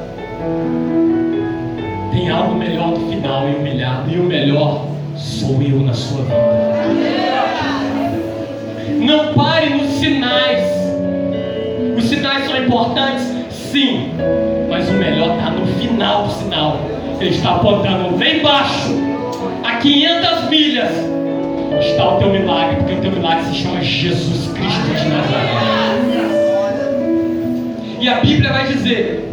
Tem 2.11 2.29
algo 2.29 2.55
melhor 2.55 2.89
no 2.89 3.09
final 3.09 3.43
e 3.49 4.15
e 4.15 4.19
o 4.19 4.23
melhor 4.23 4.85
sou 5.15 5.61
eu 5.61 5.79
na 5.81 5.93
sua 5.93 6.21
vida. 6.21 6.35
Não 9.01 9.33
pare 9.33 9.69
nos 9.71 9.89
sinais 9.91 10.75
sinais 12.05 12.45
são 12.45 12.57
importantes? 12.57 13.23
Sim, 13.51 14.11
mas 14.75 14.89
o 14.89 14.93
melhor 14.93 15.37
está 15.37 15.51
no 15.51 15.65
final 15.79 16.23
do 16.23 16.33
sinal. 16.33 16.81
Ele 17.21 17.29
está 17.29 17.55
apontando 17.55 18.17
bem 18.17 18.41
baixo, 18.41 18.93
a 19.63 19.77
500 19.77 20.49
milhas, 20.49 20.91
está 21.79 22.13
o 22.13 22.19
teu 22.19 22.29
milagre, 22.29 22.75
porque 22.75 22.95
o 22.95 22.97
teu 22.99 23.11
milagre 23.11 23.45
se 23.45 23.55
chama 23.55 23.81
Jesus 23.81 24.51
Cristo 24.51 24.81
de 24.81 25.07
Nazaré. 25.07 25.53
E 28.01 28.09
a 28.09 28.19
Bíblia 28.19 28.51
vai 28.51 28.67
dizer 28.67 29.29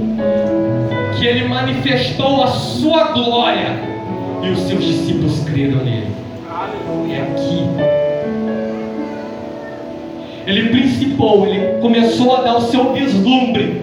que 1.18 1.26
ele 1.26 1.48
manifestou 1.48 2.44
a 2.44 2.46
sua 2.46 3.08
glória 3.08 3.80
e 4.44 4.48
os 4.48 4.60
seus 4.60 4.84
discípulos 4.84 5.40
creram 5.40 5.78
nele. 5.78 6.12
É 7.10 7.20
aqui 7.20 8.02
ele 10.46 10.70
principou, 10.70 11.46
ele 11.46 11.80
começou 11.80 12.36
a 12.36 12.42
dar 12.42 12.56
o 12.56 12.62
seu 12.62 12.92
vislumbre 12.92 13.81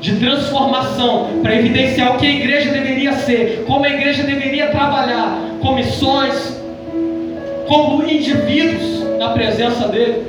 de 0.00 0.16
transformação 0.16 1.40
para 1.42 1.56
evidenciar 1.56 2.14
o 2.14 2.18
que 2.18 2.26
a 2.26 2.30
igreja 2.30 2.70
deveria 2.70 3.12
ser, 3.14 3.64
como 3.66 3.84
a 3.84 3.90
igreja 3.90 4.22
deveria 4.22 4.68
trabalhar, 4.68 5.38
com 5.60 5.74
missões, 5.74 6.56
como 7.66 8.02
indivíduos 8.04 9.18
na 9.18 9.30
presença 9.30 9.88
dele, 9.88 10.22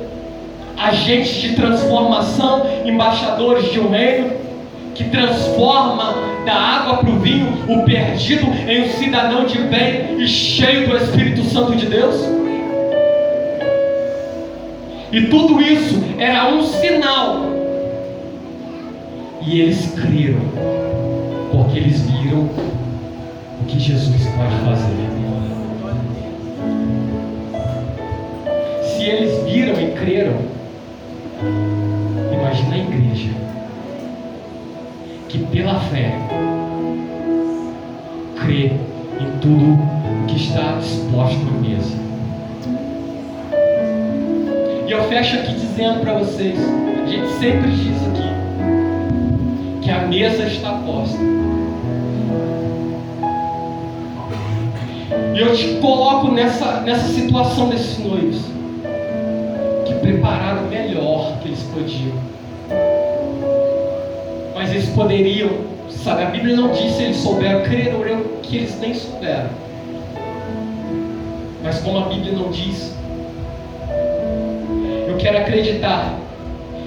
agentes 0.76 1.34
de 1.34 1.54
transformação, 1.54 2.66
embaixadores 2.84 3.70
de 3.70 3.78
um 3.78 3.90
reino 3.90 4.32
que 4.94 5.04
transforma 5.04 6.14
da 6.44 6.54
água 6.54 6.98
para 6.98 7.10
o 7.10 7.18
vinho 7.18 7.64
o 7.68 7.84
perdido 7.84 8.46
em 8.68 8.82
um 8.82 8.88
cidadão 8.88 9.44
de 9.44 9.58
bem 9.58 10.16
e 10.18 10.26
cheio 10.26 10.88
do 10.88 10.96
Espírito 10.96 11.44
Santo 11.44 11.76
de 11.76 11.86
Deus. 11.86 12.16
E 15.12 15.22
tudo 15.22 15.60
isso 15.60 16.02
era 16.18 16.48
um 16.48 16.62
sinal. 16.62 17.59
E 19.42 19.60
eles 19.60 19.94
creram, 19.94 20.40
porque 21.50 21.78
eles 21.78 22.00
viram 22.02 22.40
o 22.40 23.64
que 23.66 23.78
Jesus 23.78 24.26
pode 24.36 24.54
fazer. 24.64 25.10
Se 28.82 29.04
eles 29.04 29.42
viram 29.44 29.80
e 29.80 29.92
creram, 29.92 30.36
imagina 32.32 32.74
a 32.74 32.78
igreja 32.78 33.30
que 35.28 35.38
pela 35.46 35.80
fé 35.80 36.12
crê 38.42 38.66
em 38.66 39.38
tudo 39.40 39.72
o 39.72 40.26
que 40.26 40.36
está 40.36 40.78
exposto 40.78 41.38
na 41.46 41.52
mesa. 41.60 41.96
E 44.86 44.90
eu 44.90 45.02
fecho 45.04 45.36
aqui 45.36 45.54
dizendo 45.54 46.00
para 46.00 46.14
vocês: 46.18 46.58
a 46.58 47.06
gente 47.06 47.28
sempre 47.38 47.70
diz 47.70 48.09
mesa 50.10 50.42
está 50.42 50.72
posta. 50.72 51.16
E 55.34 55.38
eu 55.38 55.54
te 55.54 55.76
coloco 55.80 56.32
nessa, 56.32 56.80
nessa 56.80 57.08
situação 57.08 57.68
desses 57.68 57.98
noivos 58.00 58.42
que 59.86 59.94
prepararam 59.94 60.64
o 60.64 60.68
melhor 60.68 61.38
que 61.40 61.48
eles 61.48 61.62
podiam. 61.62 62.16
Mas 64.52 64.70
eles 64.70 64.88
poderiam, 64.88 65.50
sabe? 65.88 66.24
A 66.24 66.26
Bíblia 66.26 66.56
não 66.56 66.72
diz 66.72 66.92
se 66.92 67.04
eles 67.04 67.16
souberam, 67.18 67.62
creram 67.62 68.00
que 68.42 68.56
eles 68.56 68.78
nem 68.80 68.92
souberam. 68.92 69.48
Mas 71.62 71.78
como 71.78 71.98
a 71.98 72.08
Bíblia 72.08 72.32
não 72.32 72.50
diz, 72.50 72.96
eu 75.06 75.16
quero 75.18 75.38
acreditar 75.38 76.18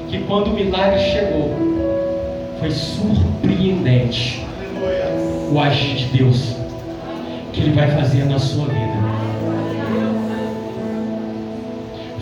que 0.09 0.19
quando 0.23 0.47
o 0.47 0.53
milagre 0.53 0.99
chegou, 0.99 1.72
foi 2.63 2.71
surpreendente 2.71 4.41
o 5.51 5.59
agir 5.59 5.95
de 5.97 6.17
Deus 6.17 6.55
que 7.51 7.59
Ele 7.59 7.73
vai 7.73 7.91
fazer 7.91 8.23
na 8.23 8.39
sua 8.39 8.67
vida. 8.67 8.93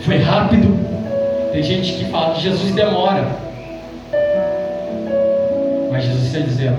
Foi 0.00 0.18
rápido. 0.18 0.76
Tem 1.52 1.62
gente 1.62 1.92
que 1.92 2.06
fala 2.06 2.34
que 2.34 2.40
Jesus 2.40 2.74
demora. 2.74 3.24
Mas 5.92 6.06
Jesus 6.06 6.24
está 6.24 6.40
dizendo: 6.40 6.78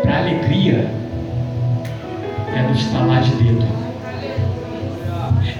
para 0.00 0.20
alegria 0.20 0.90
é 2.56 2.62
no 2.62 2.72
estalar 2.72 3.22
de 3.22 3.30
dedo, 3.32 3.66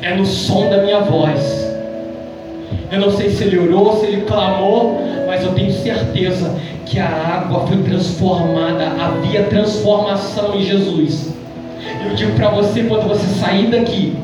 é 0.00 0.14
no 0.14 0.24
som 0.24 0.70
da 0.70 0.78
minha 0.78 1.00
voz. 1.00 1.68
Eu 2.90 2.98
não 2.98 3.10
sei 3.10 3.28
se 3.28 3.44
ele 3.44 3.58
orou, 3.58 4.00
se 4.00 4.06
ele 4.06 4.22
clamou, 4.22 5.09
mas 5.40 5.46
eu 5.46 5.54
tenho 5.54 5.72
certeza 5.72 6.54
que 6.84 6.98
a 6.98 7.08
água 7.08 7.66
foi 7.66 7.78
transformada, 7.78 8.92
havia 9.00 9.44
transformação 9.44 10.54
em 10.54 10.62
Jesus. 10.62 11.34
Eu 12.04 12.14
digo 12.14 12.32
para 12.32 12.50
você, 12.50 12.82
quando 12.82 13.08
você 13.08 13.26
sair 13.40 13.68
daqui, 13.68 14.14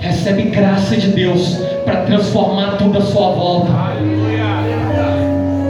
recebe 0.00 0.42
graça 0.42 0.94
de 0.96 1.08
Deus 1.08 1.56
para 1.84 2.02
transformar 2.02 2.76
tudo 2.76 2.98
à 2.98 3.00
sua 3.00 3.30
volta. 3.30 3.72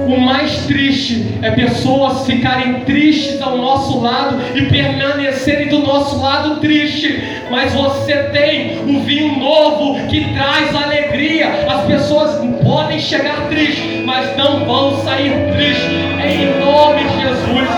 O 0.07 0.21
mais 0.21 0.67
triste 0.67 1.27
é 1.41 1.51
pessoas 1.51 2.27
ficarem 2.27 2.81
tristes 2.81 3.41
ao 3.41 3.57
nosso 3.57 4.01
lado 4.01 4.39
e 4.55 4.67
permanecerem 4.67 5.69
do 5.69 5.79
nosso 5.79 6.21
lado 6.21 6.61
triste. 6.61 7.23
Mas 7.51 7.73
você 7.73 8.15
tem 8.25 8.81
o 8.87 9.01
vinho 9.01 9.39
novo 9.39 10.07
que 10.09 10.33
traz 10.35 10.75
alegria. 10.75 11.65
As 11.69 11.87
pessoas 11.87 12.45
podem 12.63 12.99
chegar 12.99 13.49
tristes, 13.49 14.05
mas 14.05 14.37
não 14.37 14.65
vão 14.67 15.03
sair 15.03 15.33
tristes. 15.55 15.87
Em 15.87 16.61
nome 16.61 17.05
de 17.05 17.21
Jesus, 17.23 17.69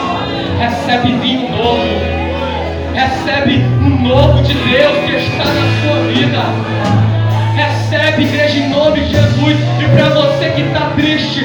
recebe 0.59 1.13
vinho 1.19 1.49
novo. 1.51 2.17
Recebe 2.93 3.57
um 3.83 4.09
novo 4.09 4.43
de 4.43 4.55
Deus 4.55 4.97
que 5.05 5.17
está 5.17 5.45
na 5.45 5.67
sua 5.83 6.13
vida. 6.13 6.87
Recebe, 7.57 8.25
igreja, 8.25 8.59
em 8.59 8.69
nome 8.69 9.01
de 9.01 9.11
Jesus. 9.11 9.57
E 9.81 9.97
para 9.97 10.09
você 10.11 10.51
que 10.51 10.63
está 10.63 10.93
triste, 10.97 11.45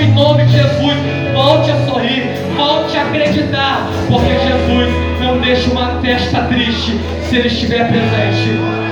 em 0.00 0.12
nome 0.12 0.44
de 0.44 0.52
Jesus: 0.52 0.96
volte 1.34 1.70
a 1.70 1.76
sorrir, 1.86 2.24
volte 2.56 2.96
a 2.96 3.02
acreditar, 3.02 3.88
porque 4.08 4.30
Jesus 4.30 4.92
não 5.20 5.38
deixa 5.40 5.70
uma 5.70 6.00
festa 6.00 6.42
triste 6.42 6.98
se 7.28 7.36
Ele 7.36 7.48
estiver 7.48 7.88
presente. 7.88 8.82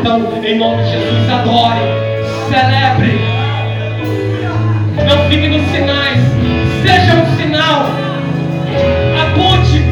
Então, 0.00 0.20
em 0.44 0.58
nome 0.58 0.82
de 0.82 0.90
Jesus, 0.90 1.30
adore, 1.30 1.80
celebre. 2.50 3.18
Não 4.96 5.30
fique 5.30 5.48
nos 5.48 5.62
sinais, 5.70 6.20
seja 6.82 7.14
um 7.14 7.36
sinal. 7.36 7.86
Aponte, 9.22 9.82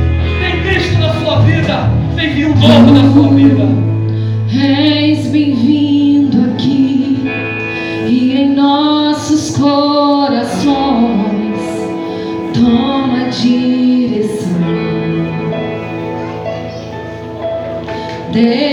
tem 0.41 0.61
Cristo 0.63 0.99
na 0.99 1.15
sua 1.15 1.41
vida, 1.41 1.91
tem 2.15 2.35
vinho 2.35 2.55
novo 2.55 2.91
na 2.93 3.13
sua 3.13 3.29
vida. 3.35 3.65
Direção. 13.43 14.61
Deus, 18.33 18.72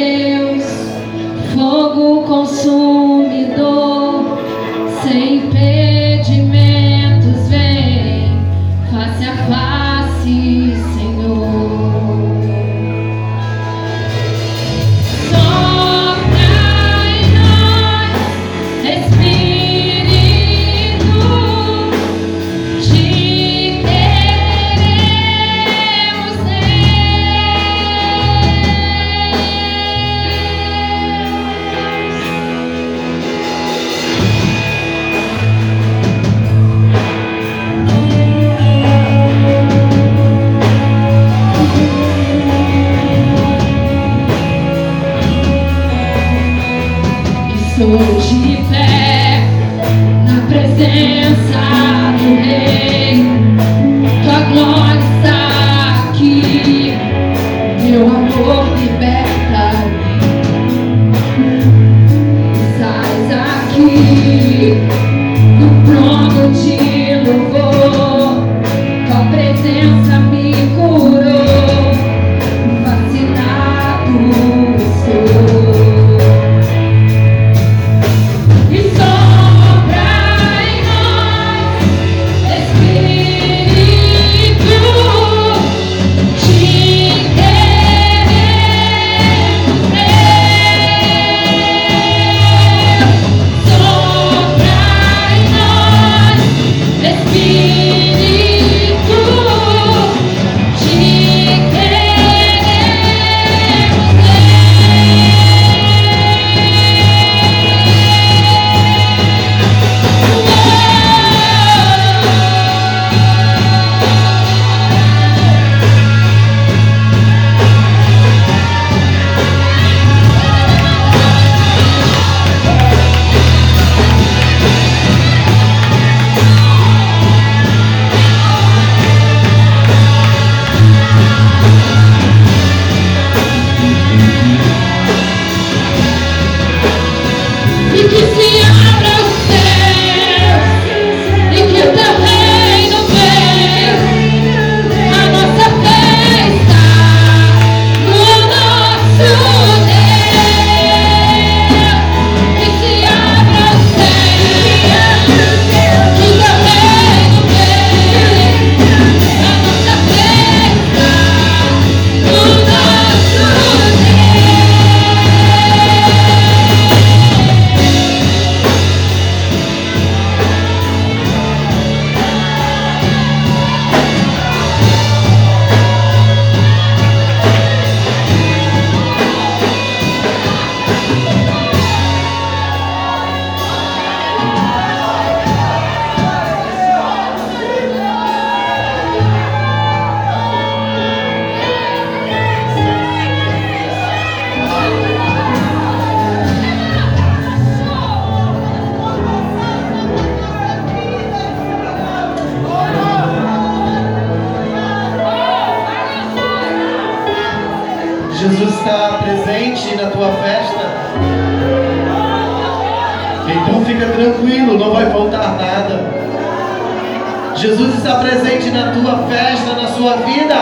Jesus 217.60 217.96
está 217.96 218.16
presente 218.16 218.70
na 218.70 218.94
tua 218.94 219.28
festa, 219.28 219.74
na 219.74 219.90
sua 219.90 220.14
vida. 220.18 220.56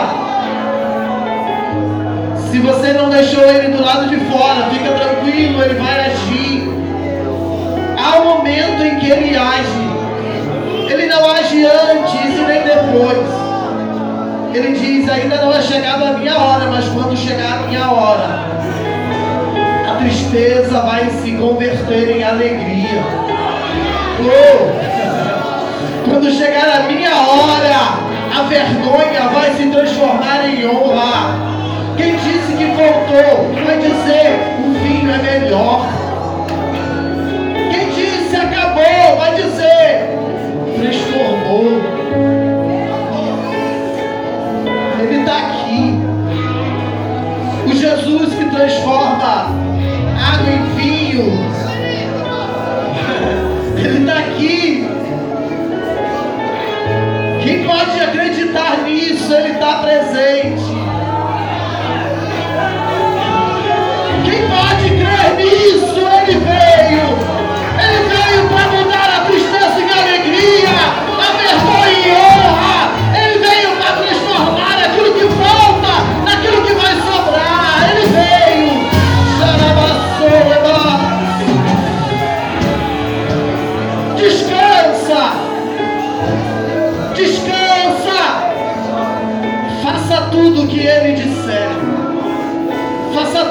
Se 2.50 2.58
você 2.58 2.92
não 2.92 3.08
deixou 3.08 3.44
ele 3.44 3.68
do 3.68 3.84
lado 3.84 4.08
de 4.08 4.16
fora, 4.28 4.68
fica 4.68 4.90
tranquilo, 4.90 5.62
ele 5.62 5.74
vai 5.74 6.06
agir. 6.06 6.68
Há 7.96 8.18
um 8.18 8.24
momento 8.24 8.82
em 8.82 8.98
que 8.98 9.10
ele 9.10 9.36
age. 9.36 9.88
Ele 10.90 11.06
não 11.06 11.30
age 11.30 11.64
antes 11.64 12.36
e 12.36 12.42
nem 12.42 12.62
depois. 12.64 13.28
Ele 14.52 14.76
diz: 14.76 15.08
Ainda 15.08 15.36
não 15.36 15.52
é 15.52 15.62
chegado 15.62 16.04
a 16.04 16.18
minha 16.18 16.36
hora, 16.36 16.66
mas 16.66 16.84
quando 16.88 17.16
chegar 17.16 17.58
a 17.58 17.66
minha 17.68 17.92
hora, 17.92 18.40
a 19.88 19.94
tristeza 20.00 20.80
vai 20.80 21.08
se 21.22 21.30
converter 21.30 22.16
em 22.16 22.24
alegria. 22.24 22.67
Vergonha 28.48 29.28
vai 29.32 29.54
se 29.54 29.66
transformar 29.66 30.48
em 30.48 30.66
honra. 30.66 31.48
Quem 31.96 32.16
disse 32.16 32.52
que 32.56 32.64
voltou 32.66 33.54
vai 33.64 33.76
dizer: 33.78 34.56
o 34.64 34.72
vinho 34.72 35.10
é 35.10 35.18
melhor. 35.18 35.97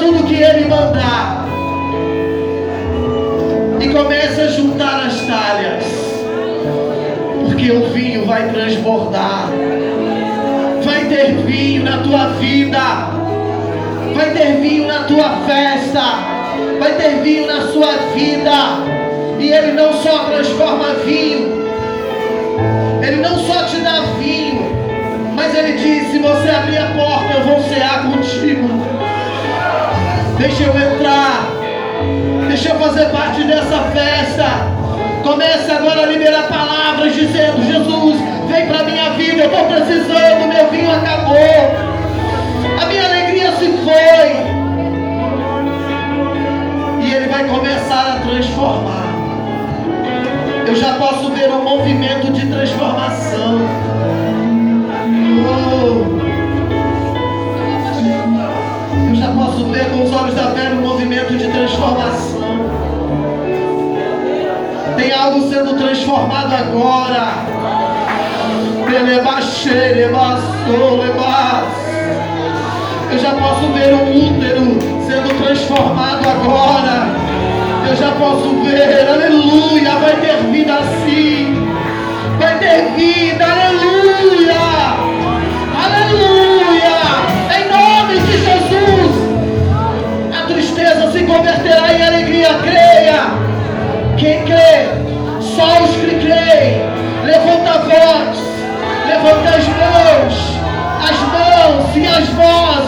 Tudo 0.07 0.23
que 0.23 0.35
Ele 0.35 0.69
mandar. 0.69 1.45
E 3.81 3.89
comece 3.89 4.41
a 4.41 4.47
juntar 4.47 5.05
as 5.05 5.19
talhas. 5.21 5.83
Porque 7.45 7.71
o 7.71 7.89
vinho 7.89 8.25
vai 8.25 8.49
transbordar. 8.49 9.49
Vai 10.83 11.05
ter 11.05 11.35
vinho 11.45 11.83
na 11.83 11.97
tua 11.97 12.27
vida. 12.39 12.79
Vai 14.15 14.31
ter 14.31 14.61
vinho 14.61 14.87
na 14.87 15.03
tua 15.03 15.29
festa. 15.45 16.03
Vai 16.79 16.93
ter 16.93 17.21
vinho 17.21 17.45
na 17.45 17.67
sua 17.67 17.91
vida. 18.15 18.51
E 19.39 19.51
Ele 19.51 19.73
não 19.73 19.91
só 19.93 20.19
transforma 20.25 20.93
vinho. 21.05 21.67
Ele 23.05 23.17
não 23.17 23.37
só 23.39 23.63
te 23.63 23.77
dá 23.81 23.99
vinho. 24.17 24.71
Mas 25.35 25.53
Ele 25.53 25.73
diz: 25.73 26.11
se 26.11 26.19
você 26.19 26.49
abrir 26.49 26.77
a 26.77 26.93
porta, 26.95 27.33
eu 27.33 27.43
vou 27.43 27.61
cear 27.63 28.03
contigo. 28.03 28.96
Deixa 30.37 30.63
eu 30.63 30.69
entrar. 30.69 31.47
Deixa 32.47 32.69
eu 32.69 32.79
fazer 32.79 33.05
parte 33.09 33.43
dessa 33.43 33.81
festa. 33.91 34.45
Comece 35.23 35.71
agora 35.71 36.03
a 36.03 36.05
liberar 36.05 36.47
palavras 36.47 37.15
dizendo: 37.15 37.65
Jesus, 37.65 38.19
vem 38.47 38.67
para 38.67 38.83
minha 38.83 39.09
vida. 39.11 39.43
Eu 39.43 39.51
estou 39.51 39.65
precisando. 39.65 40.47
Meu 40.47 40.69
vinho 40.69 40.91
acabou. 40.91 41.87
A 42.79 42.85
minha 42.85 43.03
alegria 43.03 43.51
se 43.53 43.65
foi. 43.65 44.47
E 47.03 47.13
Ele 47.13 47.27
vai 47.29 47.45
começar 47.45 48.17
a 48.17 48.19
transformar. 48.27 49.07
Eu 50.67 50.75
já 50.75 50.93
posso 50.93 51.31
ver 51.31 51.49
um 51.49 51.63
movimento 51.63 52.31
de 52.31 52.45
transformação. 52.45 53.61
Oh. 55.49 56.16
Posso 59.57 59.71
ver 59.71 59.89
com 59.89 60.03
os 60.03 60.13
olhos 60.13 60.35
da 60.35 60.51
fé 60.51 60.69
um 60.69 60.81
movimento 60.81 61.35
de 61.35 61.47
transformação. 61.47 62.69
Tem 64.95 65.11
algo 65.11 65.49
sendo 65.49 65.75
transformado 65.75 66.53
agora. 66.53 67.45
Eu 73.11 73.19
já 73.19 73.33
posso 73.33 73.67
ver 73.73 73.93
um 73.95 74.27
útero 74.27 74.77
sendo 75.07 75.43
transformado 75.43 76.29
agora. 76.29 77.07
Eu 77.89 77.95
já 77.95 78.11
posso 78.11 78.63
ver, 78.63 79.09
aleluia, 79.09 79.91
vai 79.95 80.17
ter 80.17 80.37
vida 80.51 80.75
assim. 80.75 81.67
Vai 82.37 82.59
ter 82.59 82.91
vida, 82.95 83.43
aleluia. 83.43 84.17
Aleluia. 84.17 84.96
Converterá 91.37 91.93
em 91.93 92.01
alegria, 92.01 92.49
creia. 92.63 93.21
Quem 94.17 94.43
crê? 94.45 94.89
Só 95.39 95.83
os 95.83 95.95
que 95.97 96.19
creem. 96.19 96.81
Levanta 97.23 97.69
a 97.69 97.77
voz. 97.79 98.37
Levanta 99.07 99.49
as 99.49 99.67
mãos. 99.67 100.57
As 100.99 101.19
mãos 101.31 101.95
e 101.95 102.07
as 102.07 102.27
vozes. 102.29 102.86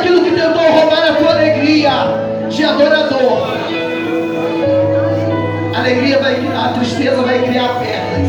Aquilo 0.00 0.24
que 0.24 0.30
tentou 0.30 0.62
roubar 0.62 1.10
a 1.10 1.14
tua 1.14 1.30
alegria 1.32 1.90
de 2.48 2.64
adorador. 2.64 3.48
A 5.74 5.78
alegria 5.78 6.18
vai, 6.18 6.34
a 6.56 6.68
tristeza 6.72 7.22
vai 7.22 7.38
criar 7.40 7.68
pernas 7.78 8.28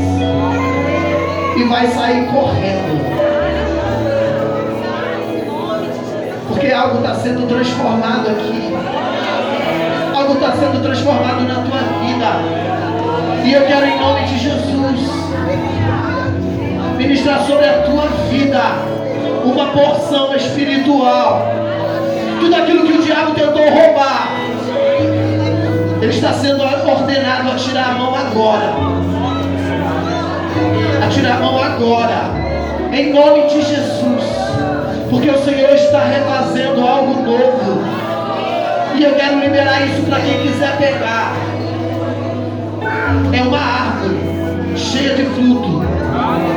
e 1.58 1.64
vai 1.64 1.88
sair 1.88 2.26
correndo. 2.28 3.02
Porque 6.48 6.72
algo 6.72 6.98
está 6.98 7.16
sendo 7.16 7.48
transformado 7.48 8.30
aqui. 8.30 8.74
Algo 10.14 10.34
está 10.34 10.52
sendo 10.52 10.84
transformado 10.84 11.42
na 11.48 11.56
tua 11.56 11.80
vida. 12.04 13.46
E 13.46 13.54
eu 13.54 13.66
quero 13.66 13.86
em 13.86 14.00
nome 14.00 14.22
de 14.26 14.38
Jesus 14.38 15.22
ministrar 16.98 17.42
sobre 17.42 17.66
a 17.66 17.82
tua 17.82 18.06
vida 18.30 18.62
uma 19.44 19.72
porção 19.72 20.36
espiritual. 20.36 21.61
Tudo 22.42 22.56
aquilo 22.56 22.88
que 22.88 22.94
o 22.94 23.02
diabo 23.04 23.36
tentou 23.36 23.62
roubar, 23.70 24.32
ele 26.02 26.12
está 26.12 26.34
sendo 26.34 26.64
ordenado 26.64 27.52
a 27.52 27.56
tirar 27.56 27.90
a 27.90 27.94
mão 27.94 28.16
agora. 28.16 28.74
A 31.06 31.08
tirar 31.08 31.36
a 31.36 31.40
mão 31.40 31.62
agora. 31.62 32.32
Em 32.92 33.14
nome 33.14 33.44
de 33.44 33.62
Jesus. 33.62 34.24
Porque 35.12 35.30
o 35.30 35.38
Senhor 35.44 35.70
está 35.70 36.04
refazendo 36.06 36.82
algo 36.82 37.22
novo. 37.22 37.84
E 38.96 39.04
eu 39.04 39.14
quero 39.14 39.40
liberar 39.40 39.86
isso 39.86 40.02
para 40.02 40.20
quem 40.22 40.42
quiser 40.42 40.78
pegar. 40.78 41.34
É 43.32 43.42
uma 43.44 43.60
árvore 43.60 44.20
cheia 44.76 45.14
de 45.14 45.26
fruto. 45.26 45.86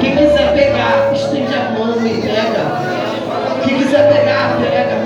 Quem 0.01 0.17
quiser 0.17 0.55
pegar, 0.55 1.13
estende 1.13 1.55
a 1.55 1.79
mão 1.79 1.95
e 2.07 2.23
pega. 2.23 3.65
Quem 3.67 3.79
quiser 3.79 4.09
pegar, 4.11 4.57
pega. 4.59 5.04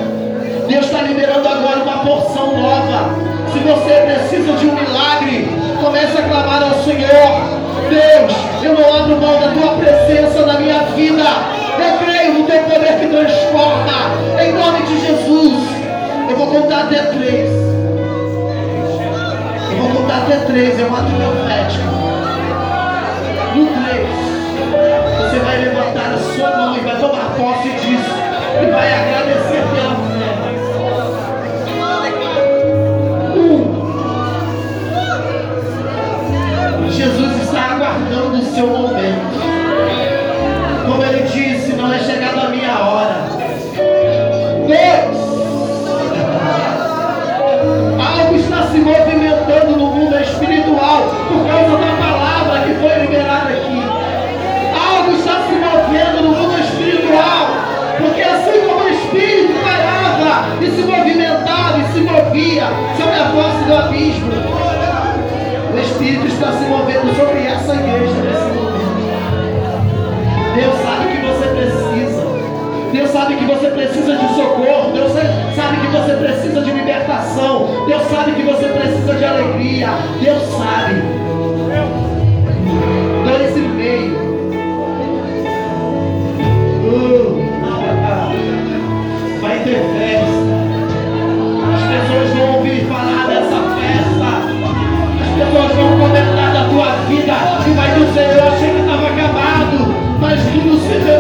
Deus 0.68 0.84
está 0.84 1.00
liberando 1.00 1.48
agora 1.48 1.82
uma 1.82 1.98
porção 2.04 2.54
nova. 2.58 3.14
Se 3.50 3.58
você 3.60 4.02
precisa 4.02 4.52
de 4.52 4.66
um 4.66 4.74
milagre, 4.74 5.48
comece 5.82 6.18
a 6.18 6.22
clamar 6.22 6.62
ao 6.62 6.84
Senhor. 6.84 7.58
Deus, 7.88 8.32
eu 8.62 8.74
não 8.74 8.94
abro 8.94 9.18
mão 9.18 9.40
da 9.40 9.48
tua 9.48 9.76
presença 9.78 10.44
na 10.44 10.60
minha 10.60 10.80
vida. 10.94 11.24
Eu 11.78 12.04
creio 12.04 12.34
no 12.34 12.44
teu 12.44 12.62
poder 12.64 13.00
que 13.00 13.06
transforma. 13.06 14.12
Em 14.38 14.52
nome 14.52 14.82
de 14.82 15.06
Jesus. 15.06 15.58
Eu 16.28 16.36
vou 16.36 16.48
contar 16.48 16.82
até 16.82 17.02
três. 17.02 17.50
Eu 19.70 19.78
vou 19.78 20.02
contar 20.02 20.18
até 20.18 20.36
três. 20.44 20.78
É 20.78 20.84
um 20.84 20.94
ato 20.94 21.10
profético. 21.12 21.88
No 23.54 23.66
três 23.68 24.28
você 25.18 25.38
vai 25.38 25.58
levantar 25.64 26.12
a 26.12 26.18
sua 26.18 26.56
mão 26.56 26.76
e 26.76 26.80
vai 26.80 26.96
tomar 26.96 27.34
posse 27.38 27.70
disso. 27.70 28.18
E 28.62 28.70
vai 28.70 28.92
agradecer 28.92 29.47
still 38.59 38.97
precisa 73.89 74.16
de 74.16 74.34
socorro. 74.34 74.93
Deus 74.93 75.12
sabe 75.57 75.76
que 75.80 75.86
você 75.86 76.12
precisa 76.14 76.61
de 76.61 76.70
libertação. 76.70 77.86
Deus 77.86 78.03
sabe 78.09 78.32
que 78.32 78.43
você 78.43 78.66
precisa 78.68 79.14
de 79.14 79.24
alegria. 79.24 79.89
Deus 80.20 80.43
sabe. 80.43 81.03
Dois 83.24 83.57
e 83.57 83.61
meio. 83.61 84.28
Uh 86.84 87.49
vai 89.41 89.59
ter 89.61 89.80
festa. 89.95 90.59
As 91.74 91.82
pessoas 91.82 92.28
vão 92.36 92.57
ouvir 92.57 92.86
falar 92.86 93.26
dessa 93.28 93.61
festa. 93.78 94.30
As 95.22 95.28
pessoas 95.36 95.72
vão 95.76 95.91
comentar 95.99 96.53
da 96.53 96.68
tua 96.68 96.91
vida 97.09 97.34
e 97.66 97.70
vai 97.74 97.95
dizer, 97.95 98.36
eu 98.36 98.49
achei 98.49 98.70
que 98.70 98.80
estava 98.80 99.07
acabado, 99.07 99.95
mas 100.20 100.41
tudo 100.53 100.78
se 100.80 100.99
renovou. 100.99 101.17